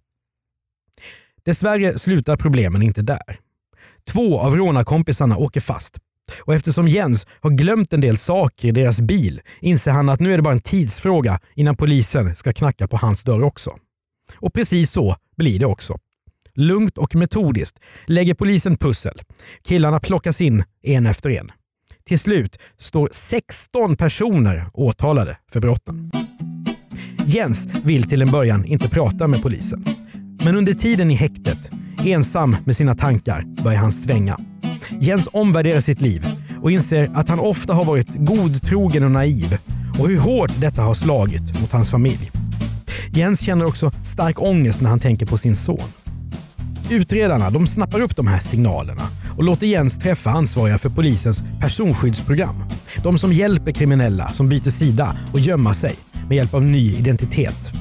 Dessvärre 1.45 1.99
slutar 1.99 2.37
problemen 2.37 2.81
inte 2.81 3.01
där. 3.01 3.39
Två 4.07 4.39
av 4.39 4.55
rånarkompisarna 4.55 5.37
åker 5.37 5.61
fast. 5.61 5.97
Och 6.39 6.53
eftersom 6.53 6.87
Jens 6.87 7.27
har 7.41 7.49
glömt 7.49 7.93
en 7.93 8.01
del 8.01 8.17
saker 8.17 8.67
i 8.67 8.71
deras 8.71 8.99
bil 8.99 9.41
inser 9.61 9.91
han 9.91 10.09
att 10.09 10.19
nu 10.19 10.33
är 10.33 10.37
det 10.37 10.43
bara 10.43 10.53
en 10.53 10.61
tidsfråga 10.61 11.39
innan 11.55 11.75
polisen 11.75 12.35
ska 12.35 12.53
knacka 12.53 12.87
på 12.87 12.97
hans 12.97 13.23
dörr 13.23 13.43
också. 13.43 13.75
Och 14.35 14.53
precis 14.53 14.91
så 14.91 15.15
blir 15.37 15.59
det 15.59 15.65
också. 15.65 15.97
Lugnt 16.55 16.97
och 16.97 17.15
metodiskt 17.15 17.79
lägger 18.05 18.33
polisen 18.33 18.77
pussel. 18.77 19.21
Killarna 19.63 19.99
plockas 19.99 20.41
in 20.41 20.63
en 20.83 21.05
efter 21.05 21.29
en. 21.29 21.51
Till 22.05 22.19
slut 22.19 22.57
står 22.77 23.09
16 23.11 23.95
personer 23.95 24.65
åtalade 24.73 25.37
för 25.51 25.59
brotten. 25.59 26.11
Jens 27.25 27.67
vill 27.83 28.03
till 28.03 28.21
en 28.21 28.31
början 28.31 28.65
inte 28.65 28.89
prata 28.89 29.27
med 29.27 29.41
polisen. 29.41 29.85
Men 30.43 30.55
under 30.55 30.73
tiden 30.73 31.11
i 31.11 31.13
häktet, 31.13 31.69
ensam 32.05 32.55
med 32.65 32.75
sina 32.75 32.95
tankar, 32.95 33.63
börjar 33.63 33.79
han 33.79 33.91
svänga. 33.91 34.37
Jens 35.01 35.27
omvärderar 35.33 35.79
sitt 35.79 36.01
liv 36.01 36.25
och 36.61 36.71
inser 36.71 37.11
att 37.13 37.29
han 37.29 37.39
ofta 37.39 37.73
har 37.73 37.85
varit 37.85 38.07
godtrogen 38.13 39.03
och 39.03 39.11
naiv 39.11 39.57
och 39.99 40.07
hur 40.07 40.19
hårt 40.19 40.51
detta 40.61 40.81
har 40.81 40.93
slagit 40.93 41.61
mot 41.61 41.71
hans 41.71 41.91
familj. 41.91 42.31
Jens 43.13 43.41
känner 43.41 43.65
också 43.65 43.91
stark 44.03 44.41
ångest 44.41 44.81
när 44.81 44.89
han 44.89 44.99
tänker 44.99 45.25
på 45.25 45.37
sin 45.37 45.55
son. 45.55 45.89
Utredarna 46.89 47.49
de 47.49 47.67
snappar 47.67 48.01
upp 48.01 48.15
de 48.15 48.27
här 48.27 48.39
signalerna 48.39 49.03
och 49.37 49.43
låter 49.43 49.67
Jens 49.67 49.99
träffa 49.99 50.29
ansvariga 50.29 50.77
för 50.77 50.89
polisens 50.89 51.43
personskyddsprogram. 51.61 52.63
De 53.03 53.17
som 53.17 53.33
hjälper 53.33 53.71
kriminella 53.71 54.33
som 54.33 54.49
byter 54.49 54.69
sida 54.69 55.17
och 55.33 55.39
gömma 55.39 55.73
sig 55.73 55.95
med 56.27 56.37
hjälp 56.37 56.53
av 56.53 56.63
ny 56.63 56.95
identitet. 56.95 57.71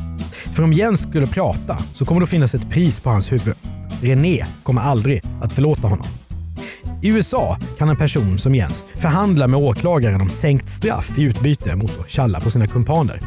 För 0.52 0.62
om 0.62 0.72
Jens 0.72 1.00
skulle 1.00 1.26
prata 1.26 1.78
så 1.94 2.04
kommer 2.04 2.20
det 2.20 2.24
att 2.24 2.30
finnas 2.30 2.54
ett 2.54 2.70
pris 2.70 3.00
på 3.00 3.10
hans 3.10 3.32
huvud. 3.32 3.54
René 4.02 4.46
kommer 4.62 4.80
aldrig 4.80 5.22
att 5.42 5.52
förlåta 5.52 5.88
honom. 5.88 6.17
I 7.02 7.08
USA 7.08 7.58
kan 7.78 7.88
en 7.88 7.96
person 7.96 8.38
som 8.38 8.54
Jens 8.54 8.84
förhandla 8.94 9.46
med 9.46 9.60
åklagaren 9.60 10.20
om 10.20 10.28
sänkt 10.28 10.68
straff 10.68 11.18
i 11.18 11.22
utbyte 11.22 11.76
mot 11.76 12.00
att 12.00 12.10
tjalla 12.10 12.40
på 12.40 12.50
sina 12.50 12.66
kumpaner. 12.66 13.20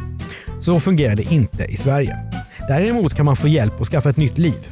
Så 0.60 0.80
fungerar 0.80 1.16
det 1.16 1.32
inte 1.32 1.64
i 1.64 1.78
Sverige. 1.78 2.18
Däremot 2.68 3.14
kan 3.14 3.26
man 3.26 3.36
få 3.36 3.48
hjälp 3.48 3.82
att 3.82 3.88
skaffa 3.88 4.10
ett 4.10 4.18
nytt 4.18 4.38
liv. 4.38 4.68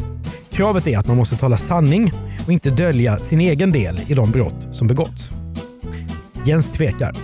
Kravet 0.49 0.87
är 0.87 0.97
att 0.97 1.07
man 1.07 1.17
måste 1.17 1.35
tala 1.37 1.57
sanning 1.57 2.11
och 2.45 2.51
inte 2.53 2.69
dölja 2.69 3.17
sin 3.17 3.41
egen 3.41 3.71
del 3.71 4.01
i 4.07 4.13
de 4.13 4.31
brott 4.31 4.67
som 4.71 4.87
begåtts. 4.87 5.29
Jens 6.45 6.69
tvekar. 6.69 7.15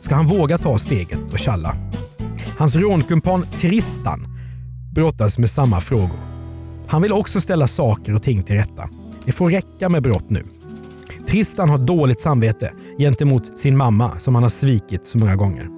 Ska 0.00 0.14
han 0.14 0.26
våga 0.26 0.58
ta 0.58 0.78
steget 0.78 1.32
och 1.32 1.38
tjalla? 1.38 1.76
Hans 2.58 2.76
rånkumpan 2.76 3.46
Tristan 3.60 4.26
brottas 4.94 5.38
med 5.38 5.50
samma 5.50 5.80
frågor. 5.80 6.18
Han 6.86 7.02
vill 7.02 7.12
också 7.12 7.40
ställa 7.40 7.66
saker 7.66 8.14
och 8.14 8.22
ting 8.22 8.42
till 8.42 8.56
rätta. 8.56 8.88
Det 9.24 9.32
får 9.32 9.50
räcka 9.50 9.88
med 9.88 10.02
brott 10.02 10.30
nu. 10.30 10.44
Tristan 11.30 11.68
har 11.68 11.78
dåligt 11.78 12.20
samvete 12.20 12.72
gentemot 12.98 13.58
sin 13.58 13.76
mamma 13.76 14.18
som 14.18 14.34
han 14.34 14.42
har 14.42 14.50
svikit 14.50 15.04
så 15.04 15.18
många 15.18 15.36
gånger. 15.36 15.68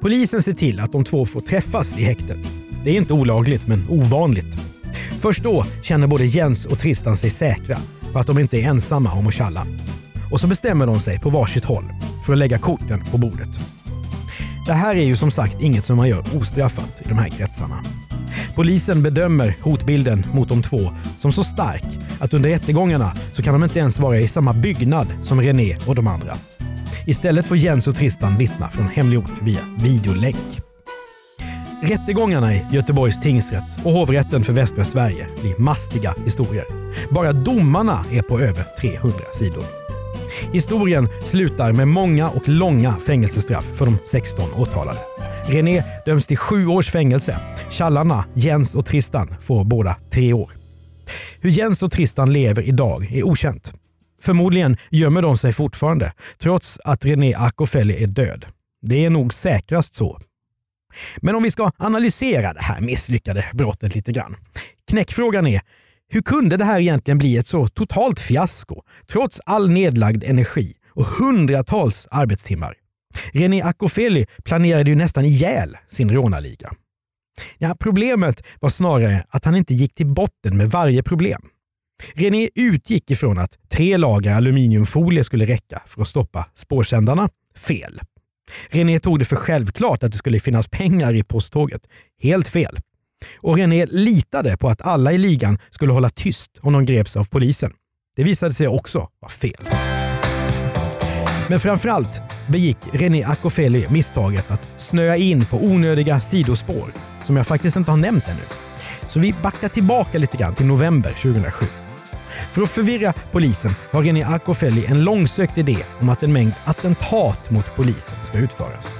Polisen 0.00 0.42
ser 0.42 0.52
till 0.52 0.80
att 0.80 0.92
de 0.92 1.04
två 1.04 1.26
får 1.26 1.40
träffas 1.40 1.98
i 1.98 2.02
häktet. 2.02 2.38
Det 2.84 2.90
är 2.90 2.94
inte 2.94 3.12
olagligt, 3.12 3.66
men 3.66 3.84
ovanligt. 3.88 4.56
Först 5.20 5.42
då 5.42 5.64
känner 5.82 6.06
både 6.06 6.24
Jens 6.24 6.66
och 6.66 6.78
Tristan 6.78 7.16
sig 7.16 7.30
säkra 7.30 7.78
på 8.12 8.18
att 8.18 8.26
de 8.26 8.38
inte 8.38 8.58
är 8.58 8.62
ensamma 8.62 9.12
om 9.12 9.26
att 9.26 9.34
tjalla. 9.34 9.66
Och 10.32 10.40
så 10.40 10.46
bestämmer 10.46 10.86
de 10.86 11.00
sig 11.00 11.20
på 11.20 11.30
varsitt 11.30 11.64
håll 11.64 11.84
för 12.26 12.32
att 12.32 12.38
lägga 12.38 12.58
korten 12.58 13.04
på 13.10 13.18
bordet. 13.18 13.60
Det 14.66 14.72
här 14.72 14.96
är 14.96 15.04
ju 15.04 15.16
som 15.16 15.30
sagt 15.30 15.60
inget 15.60 15.84
som 15.84 15.96
man 15.96 16.08
gör 16.08 16.36
ostraffat 16.36 17.02
i 17.04 17.08
de 17.08 17.14
här 17.14 17.28
kretsarna. 17.28 17.82
Polisen 18.54 19.02
bedömer 19.02 19.56
hotbilden 19.62 20.26
mot 20.32 20.48
de 20.48 20.62
två 20.62 20.90
som 21.18 21.32
så 21.32 21.44
stark 21.44 21.84
att 22.20 22.34
under 22.34 22.50
rättegångarna 22.50 23.12
så 23.32 23.42
kan 23.42 23.52
de 23.52 23.64
inte 23.64 23.78
ens 23.78 23.98
vara 23.98 24.18
i 24.18 24.28
samma 24.28 24.52
byggnad 24.52 25.06
som 25.22 25.40
René 25.40 25.76
och 25.86 25.94
de 25.94 26.06
andra. 26.06 26.36
Istället 27.06 27.46
får 27.46 27.56
Jens 27.56 27.86
och 27.86 27.96
Tristan 27.96 28.38
vittna 28.38 28.68
från 28.68 28.88
hemlig 28.88 29.18
ort 29.18 29.42
via 29.42 29.60
videolänk. 29.82 30.36
Rättegångarna 31.82 32.54
i 32.54 32.66
Göteborgs 32.70 33.20
tingsrätt 33.20 33.84
och 33.84 33.92
hovrätten 33.92 34.44
för 34.44 34.52
västra 34.52 34.84
Sverige 34.84 35.26
blir 35.40 35.58
mastiga 35.58 36.14
historier. 36.24 36.64
Bara 37.10 37.32
domarna 37.32 38.04
är 38.12 38.22
på 38.22 38.40
över 38.40 38.64
300 38.80 39.18
sidor. 39.32 39.64
Historien 40.52 41.08
slutar 41.24 41.72
med 41.72 41.88
många 41.88 42.28
och 42.28 42.48
långa 42.48 42.92
fängelsestraff 42.92 43.64
för 43.74 43.86
de 43.86 43.98
16 44.04 44.52
åtalade. 44.52 45.09
René 45.50 45.82
döms 46.04 46.26
till 46.26 46.36
sju 46.36 46.66
års 46.66 46.90
fängelse. 46.90 47.40
Tjallarna, 47.70 48.24
Jens 48.34 48.74
och 48.74 48.86
Tristan, 48.86 49.34
får 49.40 49.64
båda 49.64 49.96
tre 50.10 50.32
år. 50.32 50.50
Hur 51.40 51.50
Jens 51.50 51.82
och 51.82 51.92
Tristan 51.92 52.32
lever 52.32 52.62
idag 52.62 53.12
är 53.12 53.22
okänt. 53.22 53.72
Förmodligen 54.22 54.76
gömmer 54.90 55.22
de 55.22 55.36
sig 55.36 55.52
fortfarande, 55.52 56.12
trots 56.38 56.78
att 56.84 57.04
René 57.04 57.34
Akofeli 57.34 58.02
är 58.02 58.06
död. 58.06 58.46
Det 58.82 59.04
är 59.04 59.10
nog 59.10 59.34
säkrast 59.34 59.94
så. 59.94 60.18
Men 61.16 61.34
om 61.34 61.42
vi 61.42 61.50
ska 61.50 61.70
analysera 61.76 62.52
det 62.52 62.62
här 62.62 62.80
misslyckade 62.80 63.44
brottet 63.52 63.94
lite 63.94 64.12
grann. 64.12 64.36
Knäckfrågan 64.90 65.46
är, 65.46 65.60
hur 66.08 66.22
kunde 66.22 66.56
det 66.56 66.64
här 66.64 66.80
egentligen 66.80 67.18
bli 67.18 67.36
ett 67.36 67.46
så 67.46 67.66
totalt 67.66 68.20
fiasko, 68.20 68.82
trots 69.12 69.40
all 69.46 69.70
nedlagd 69.70 70.24
energi 70.24 70.74
och 70.94 71.04
hundratals 71.04 72.08
arbetstimmar? 72.10 72.79
René 73.32 73.62
Akofeli 73.62 74.26
planerade 74.44 74.90
ju 74.90 74.96
nästan 74.96 75.24
ihjäl 75.24 75.76
sin 75.88 76.10
rånarliga. 76.10 76.70
Ja, 77.58 77.76
problemet 77.80 78.42
var 78.60 78.70
snarare 78.70 79.24
att 79.28 79.44
han 79.44 79.56
inte 79.56 79.74
gick 79.74 79.94
till 79.94 80.06
botten 80.06 80.56
med 80.56 80.70
varje 80.70 81.02
problem. 81.02 81.42
René 82.14 82.48
utgick 82.54 83.10
ifrån 83.10 83.38
att 83.38 83.58
tre 83.72 83.96
lager 83.96 84.34
aluminiumfolie 84.34 85.24
skulle 85.24 85.44
räcka 85.44 85.82
för 85.86 86.02
att 86.02 86.08
stoppa 86.08 86.46
spårsändarna. 86.54 87.28
Fel. 87.56 88.00
René 88.68 89.00
tog 89.00 89.18
det 89.18 89.24
för 89.24 89.36
självklart 89.36 90.02
att 90.02 90.12
det 90.12 90.18
skulle 90.18 90.40
finnas 90.40 90.68
pengar 90.68 91.14
i 91.14 91.24
posttåget. 91.24 91.80
Helt 92.22 92.48
fel. 92.48 92.78
Och 93.36 93.56
René 93.56 93.86
litade 93.86 94.56
på 94.56 94.68
att 94.68 94.82
alla 94.82 95.12
i 95.12 95.18
ligan 95.18 95.58
skulle 95.70 95.92
hålla 95.92 96.10
tyst 96.10 96.50
om 96.60 96.72
de 96.72 96.84
greps 96.84 97.16
av 97.16 97.24
polisen. 97.24 97.72
Det 98.16 98.24
visade 98.24 98.54
sig 98.54 98.68
också 98.68 99.08
vara 99.20 99.30
fel. 99.30 99.68
Men 101.48 101.60
framförallt 101.60 102.20
begick 102.50 102.78
René 102.92 103.24
Akofeli 103.24 103.86
misstaget 103.90 104.50
att 104.50 104.68
snöa 104.76 105.16
in 105.16 105.44
på 105.44 105.56
onödiga 105.56 106.20
sidospår 106.20 106.88
som 107.24 107.36
jag 107.36 107.46
faktiskt 107.46 107.76
inte 107.76 107.90
har 107.90 107.98
nämnt 107.98 108.28
ännu. 108.28 108.42
Så 109.08 109.20
vi 109.20 109.34
backar 109.42 109.68
tillbaka 109.68 110.18
lite 110.18 110.36
grann 110.36 110.54
till 110.54 110.66
november 110.66 111.10
2007. 111.10 111.66
För 112.52 112.62
att 112.62 112.70
förvirra 112.70 113.12
polisen 113.32 113.70
har 113.92 114.02
René 114.02 114.24
Akofeli 114.24 114.86
en 114.86 115.04
långsökt 115.04 115.58
idé 115.58 115.76
om 116.00 116.08
att 116.08 116.22
en 116.22 116.32
mängd 116.32 116.52
attentat 116.64 117.50
mot 117.50 117.76
polisen 117.76 118.16
ska 118.22 118.38
utföras. 118.38 118.94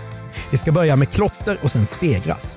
Det 0.51 0.57
ska 0.57 0.73
börja 0.73 0.97
med 0.97 1.11
klotter 1.11 1.59
och 1.63 1.71
sen 1.71 1.87
stegras. 1.87 2.57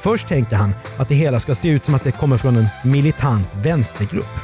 Först 0.00 0.28
tänker 0.28 0.56
han 0.56 0.74
att 0.96 1.08
det 1.08 1.14
hela 1.14 1.40
ska 1.40 1.54
se 1.54 1.68
ut 1.68 1.84
som 1.84 1.94
att 1.94 2.04
det 2.04 2.12
kommer 2.12 2.36
från 2.36 2.56
en 2.56 2.66
militant 2.84 3.48
vänstergrupp. 3.62 4.38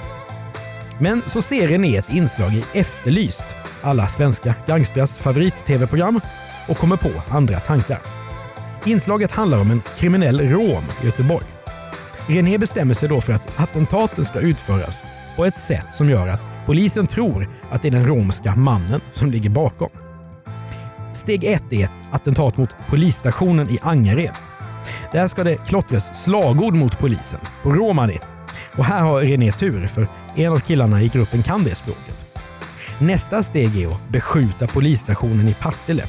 Men 0.99 1.23
så 1.27 1.43
ser 1.43 1.69
René 1.69 1.97
ett 1.97 2.13
inslag 2.13 2.55
i 2.55 2.65
Efterlyst, 2.73 3.47
alla 3.83 4.09
svenska 4.09 4.55
gangsters 4.67 5.17
favorit-tv-program, 5.17 6.21
och 6.69 6.77
kommer 6.77 6.97
på 6.97 7.11
andra 7.29 7.61
tankar. 7.61 7.99
Inslaget 8.85 9.33
handlar 9.33 9.61
om 9.61 9.71
en 9.71 9.83
kriminell 9.97 10.41
rom 10.41 10.85
i 11.03 11.07
Göteborg. 11.07 11.47
René 12.27 12.59
bestämmer 12.59 12.95
sig 12.95 13.09
då 13.09 13.21
för 13.21 13.33
att 13.33 13.61
attentaten 13.61 14.25
ska 14.25 14.41
utföras 14.41 15.03
på 15.37 15.45
ett 15.45 15.57
sätt 15.57 15.87
som 15.93 16.11
gör 16.11 16.29
att 16.29 16.47
polisen 16.67 17.07
tror 17.07 17.51
att 17.71 17.83
det 17.83 17.89
är 17.89 17.93
den 17.93 18.07
romska 18.07 18.55
mannen 18.55 19.01
som 19.13 19.31
ligger 19.31 19.51
bakom. 19.51 19.89
Steg 21.13 21.45
ett 21.45 21.73
är 21.73 21.85
ett 21.85 21.91
attentat 22.13 22.57
mot 22.57 22.71
polisstationen 22.89 23.71
i 23.71 23.79
Angered. 23.83 24.35
Där 25.13 25.29
ska 25.29 25.45
det 25.45 25.67
klottras 25.67 26.23
slagord 26.25 26.75
mot 26.75 26.99
polisen 26.99 27.41
på 27.63 27.71
romani. 27.71 28.19
Och 28.77 28.85
här 28.85 29.03
har 29.03 29.21
René 29.21 29.53
tur, 29.53 29.87
för 29.87 30.07
en 30.35 30.53
av 30.53 30.59
killarna 30.59 31.03
i 31.03 31.09
gruppen 31.09 31.43
kan 31.43 31.65
det 31.65 31.75
språket. 31.75 32.22
Nästa 33.03 33.43
steg 33.43 33.83
är 33.83 33.89
att 33.89 34.09
beskjuta 34.09 34.67
polisstationen 34.67 35.49
i 35.49 35.55
Partille. 35.55 36.05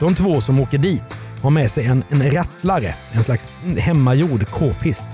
De 0.00 0.14
två 0.14 0.40
som 0.40 0.60
åker 0.60 0.78
dit 0.78 1.14
har 1.42 1.50
med 1.50 1.70
sig 1.70 1.86
en, 1.86 2.04
en 2.10 2.30
rattlare, 2.30 2.94
en 3.12 3.24
slags 3.24 3.48
hemmagjord 3.78 4.46
k-pist. 4.50 5.06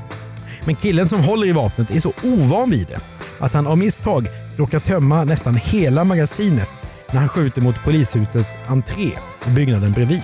Men 0.64 0.76
killen 0.76 1.09
som 1.09 1.20
håller 1.20 1.46
i 1.46 1.52
vapnet 1.52 1.90
är 1.90 2.00
så 2.00 2.12
ovan 2.22 2.70
vid 2.70 2.87
det 2.87 3.00
att 3.38 3.52
han 3.52 3.66
av 3.66 3.78
misstag 3.78 4.28
råkar 4.56 4.80
tömma 4.80 5.24
nästan 5.24 5.54
hela 5.54 6.04
magasinet 6.04 6.70
när 7.12 7.18
han 7.18 7.28
skjuter 7.28 7.62
mot 7.62 7.85
polishusets 7.85 8.54
entré 8.66 9.11
och 9.44 9.50
byggnaden 9.50 9.92
bredvid. 9.92 10.22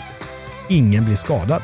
Ingen 0.68 1.04
blir 1.04 1.16
skadad. 1.16 1.62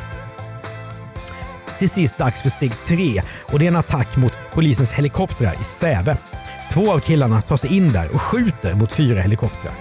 Till 1.79 1.91
sist 1.91 2.19
dags 2.19 2.43
för 2.43 2.49
steg 2.49 2.73
tre 2.87 3.23
och 3.41 3.59
det 3.59 3.65
är 3.65 3.69
en 3.69 3.77
attack 3.77 4.17
mot 4.17 4.33
polisens 4.53 4.93
helikoptrar 4.93 5.55
i 5.61 5.65
Säve. 5.65 6.17
Två 6.73 6.93
av 6.93 7.01
killarna 7.01 7.43
tar 7.43 7.57
sig 7.57 7.77
in 7.77 7.93
där 7.93 8.15
och 8.15 8.21
skjuter 8.21 8.75
mot 8.75 8.93
fyra 8.93 9.21
helikoptrar. 9.21 9.73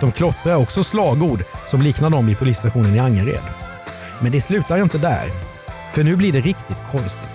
De 0.00 0.12
klottrar 0.12 0.56
också 0.56 0.84
slagord 0.84 1.42
som 1.68 1.82
liknar 1.82 2.10
dem 2.10 2.28
i 2.28 2.34
polisstationen 2.34 2.94
i 2.94 2.98
Angered. 2.98 3.42
Men 4.22 4.32
det 4.32 4.40
slutar 4.40 4.82
inte 4.82 4.98
där. 4.98 5.26
För 5.92 6.04
nu 6.04 6.16
blir 6.16 6.32
det 6.32 6.40
riktigt 6.40 6.76
konstigt. 6.90 7.30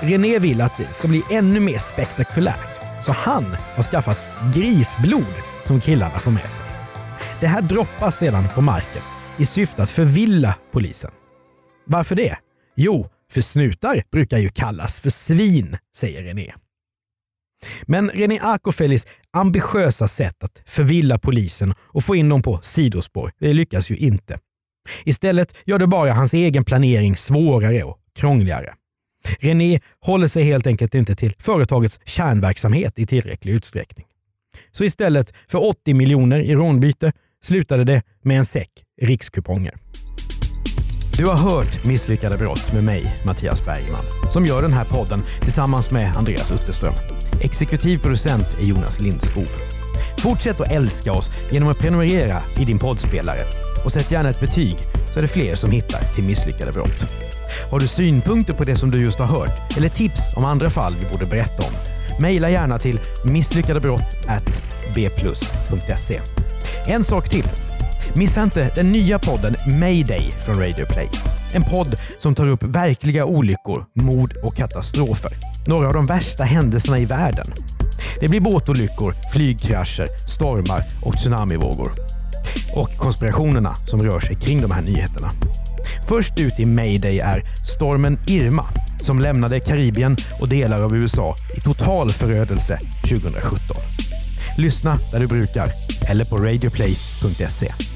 René 0.00 0.38
vill 0.38 0.60
att 0.60 0.76
det 0.76 0.92
ska 0.92 1.08
bli 1.08 1.22
ännu 1.30 1.60
mer 1.60 1.78
spektakulärt. 1.78 3.02
Så 3.02 3.12
han 3.12 3.44
har 3.76 3.82
skaffat 3.82 4.18
grisblod 4.54 5.34
som 5.64 5.80
killarna 5.80 6.18
får 6.18 6.30
med 6.30 6.50
sig. 6.50 6.66
Det 7.40 7.46
här 7.46 7.62
droppas 7.62 8.16
sedan 8.16 8.44
på 8.54 8.60
marken 8.60 9.02
i 9.36 9.46
syfte 9.46 9.82
att 9.82 9.90
förvilla 9.90 10.54
polisen. 10.72 11.10
Varför 11.86 12.14
det? 12.14 12.36
Jo, 12.76 13.08
för 13.32 13.40
snutar 13.40 14.02
brukar 14.12 14.38
ju 14.38 14.48
kallas 14.48 15.00
för 15.00 15.10
svin, 15.10 15.76
säger 15.96 16.22
René. 16.22 16.52
Men 17.82 18.10
René 18.10 18.38
Akofelis 18.42 19.06
ambitiösa 19.32 20.08
sätt 20.08 20.44
att 20.44 20.62
förvilla 20.66 21.18
polisen 21.18 21.74
och 21.78 22.04
få 22.04 22.16
in 22.16 22.28
dem 22.28 22.42
på 22.42 22.60
sidospår 22.62 23.32
det 23.38 23.52
lyckas 23.52 23.90
ju 23.90 23.96
inte. 23.96 24.38
Istället 25.04 25.56
gör 25.64 25.78
det 25.78 25.86
bara 25.86 26.12
hans 26.12 26.34
egen 26.34 26.64
planering 26.64 27.16
svårare 27.16 27.82
och 27.82 27.98
krångligare. 28.14 28.74
René 29.40 29.80
håller 30.00 30.28
sig 30.28 30.42
helt 30.42 30.66
enkelt 30.66 30.94
inte 30.94 31.16
till 31.16 31.34
företagets 31.38 32.00
kärnverksamhet 32.04 32.98
i 32.98 33.06
tillräcklig 33.06 33.52
utsträckning. 33.52 34.06
Så 34.70 34.84
istället 34.84 35.34
för 35.48 35.68
80 35.68 35.94
miljoner 35.94 36.38
i 36.38 36.54
rånbyte 36.54 37.12
slutade 37.42 37.84
det 37.84 38.02
med 38.22 38.38
en 38.38 38.46
säck 38.46 38.70
rikskuponger. 39.02 39.74
Du 41.18 41.26
har 41.26 41.36
hört 41.36 41.84
Misslyckade 41.84 42.38
brott 42.38 42.72
med 42.72 42.84
mig, 42.84 43.16
Mattias 43.24 43.64
Bergman, 43.64 44.00
som 44.32 44.46
gör 44.46 44.62
den 44.62 44.72
här 44.72 44.84
podden 44.84 45.22
tillsammans 45.40 45.90
med 45.90 46.16
Andreas 46.16 46.50
Utterström. 46.50 46.94
Exekutiv 47.40 47.98
producent 47.98 48.58
är 48.60 48.64
Jonas 48.64 49.00
Lindskog. 49.00 49.46
Fortsätt 50.18 50.60
att 50.60 50.70
älska 50.70 51.12
oss 51.12 51.30
genom 51.50 51.68
att 51.68 51.78
prenumerera 51.78 52.42
i 52.58 52.64
din 52.64 52.78
poddspelare 52.78 53.44
och 53.84 53.92
sätt 53.92 54.10
gärna 54.10 54.28
ett 54.28 54.40
betyg 54.40 54.76
så 55.12 55.18
är 55.18 55.22
det 55.22 55.28
fler 55.28 55.54
som 55.54 55.70
hittar 55.70 56.00
till 56.14 56.24
Misslyckade 56.24 56.72
brott. 56.72 57.04
Har 57.70 57.80
du 57.80 57.88
synpunkter 57.88 58.52
på 58.52 58.64
det 58.64 58.76
som 58.76 58.90
du 58.90 59.00
just 59.00 59.18
har 59.18 59.26
hört 59.26 59.76
eller 59.76 59.88
tips 59.88 60.36
om 60.36 60.44
andra 60.44 60.70
fall 60.70 60.94
vi 61.00 61.06
borde 61.12 61.26
berätta 61.26 61.66
om? 61.66 61.72
Mejla 62.20 62.50
gärna 62.50 62.78
till 62.78 63.00
misslyckadebrott@bplus.se. 63.24 66.20
En 66.86 67.04
sak 67.04 67.28
till. 67.28 67.48
Missa 68.18 68.42
inte 68.42 68.70
den 68.74 68.92
nya 68.92 69.18
podden 69.18 69.56
Mayday 69.80 70.32
från 70.44 70.60
Radio 70.60 70.86
Play. 70.86 71.08
En 71.52 71.62
podd 71.62 71.94
som 72.18 72.34
tar 72.34 72.48
upp 72.48 72.62
verkliga 72.62 73.24
olyckor, 73.24 73.84
mord 73.94 74.34
och 74.42 74.54
katastrofer. 74.54 75.32
Några 75.66 75.86
av 75.86 75.92
de 75.92 76.06
värsta 76.06 76.44
händelserna 76.44 76.98
i 76.98 77.04
världen. 77.04 77.46
Det 78.20 78.28
blir 78.28 78.40
båtolyckor, 78.40 79.14
flygkrascher, 79.32 80.08
stormar 80.28 80.82
och 81.02 81.14
tsunamivågor. 81.14 81.92
Och 82.74 82.96
konspirationerna 82.96 83.74
som 83.74 84.02
rör 84.02 84.20
sig 84.20 84.36
kring 84.36 84.60
de 84.60 84.70
här 84.70 84.82
nyheterna. 84.82 85.30
Först 86.08 86.40
ut 86.40 86.60
i 86.60 86.66
Mayday 86.66 87.18
är 87.18 87.42
stormen 87.76 88.18
Irma 88.26 88.64
som 88.98 89.20
lämnade 89.20 89.60
Karibien 89.60 90.16
och 90.40 90.48
delar 90.48 90.82
av 90.82 90.96
USA 90.96 91.36
i 91.56 91.60
total 91.60 92.10
förödelse 92.10 92.78
2017. 93.08 93.76
Lyssna 94.58 94.98
där 95.12 95.20
du 95.20 95.26
brukar 95.26 95.68
eller 96.08 96.24
på 96.24 96.36
radioplay.se. 96.36 97.95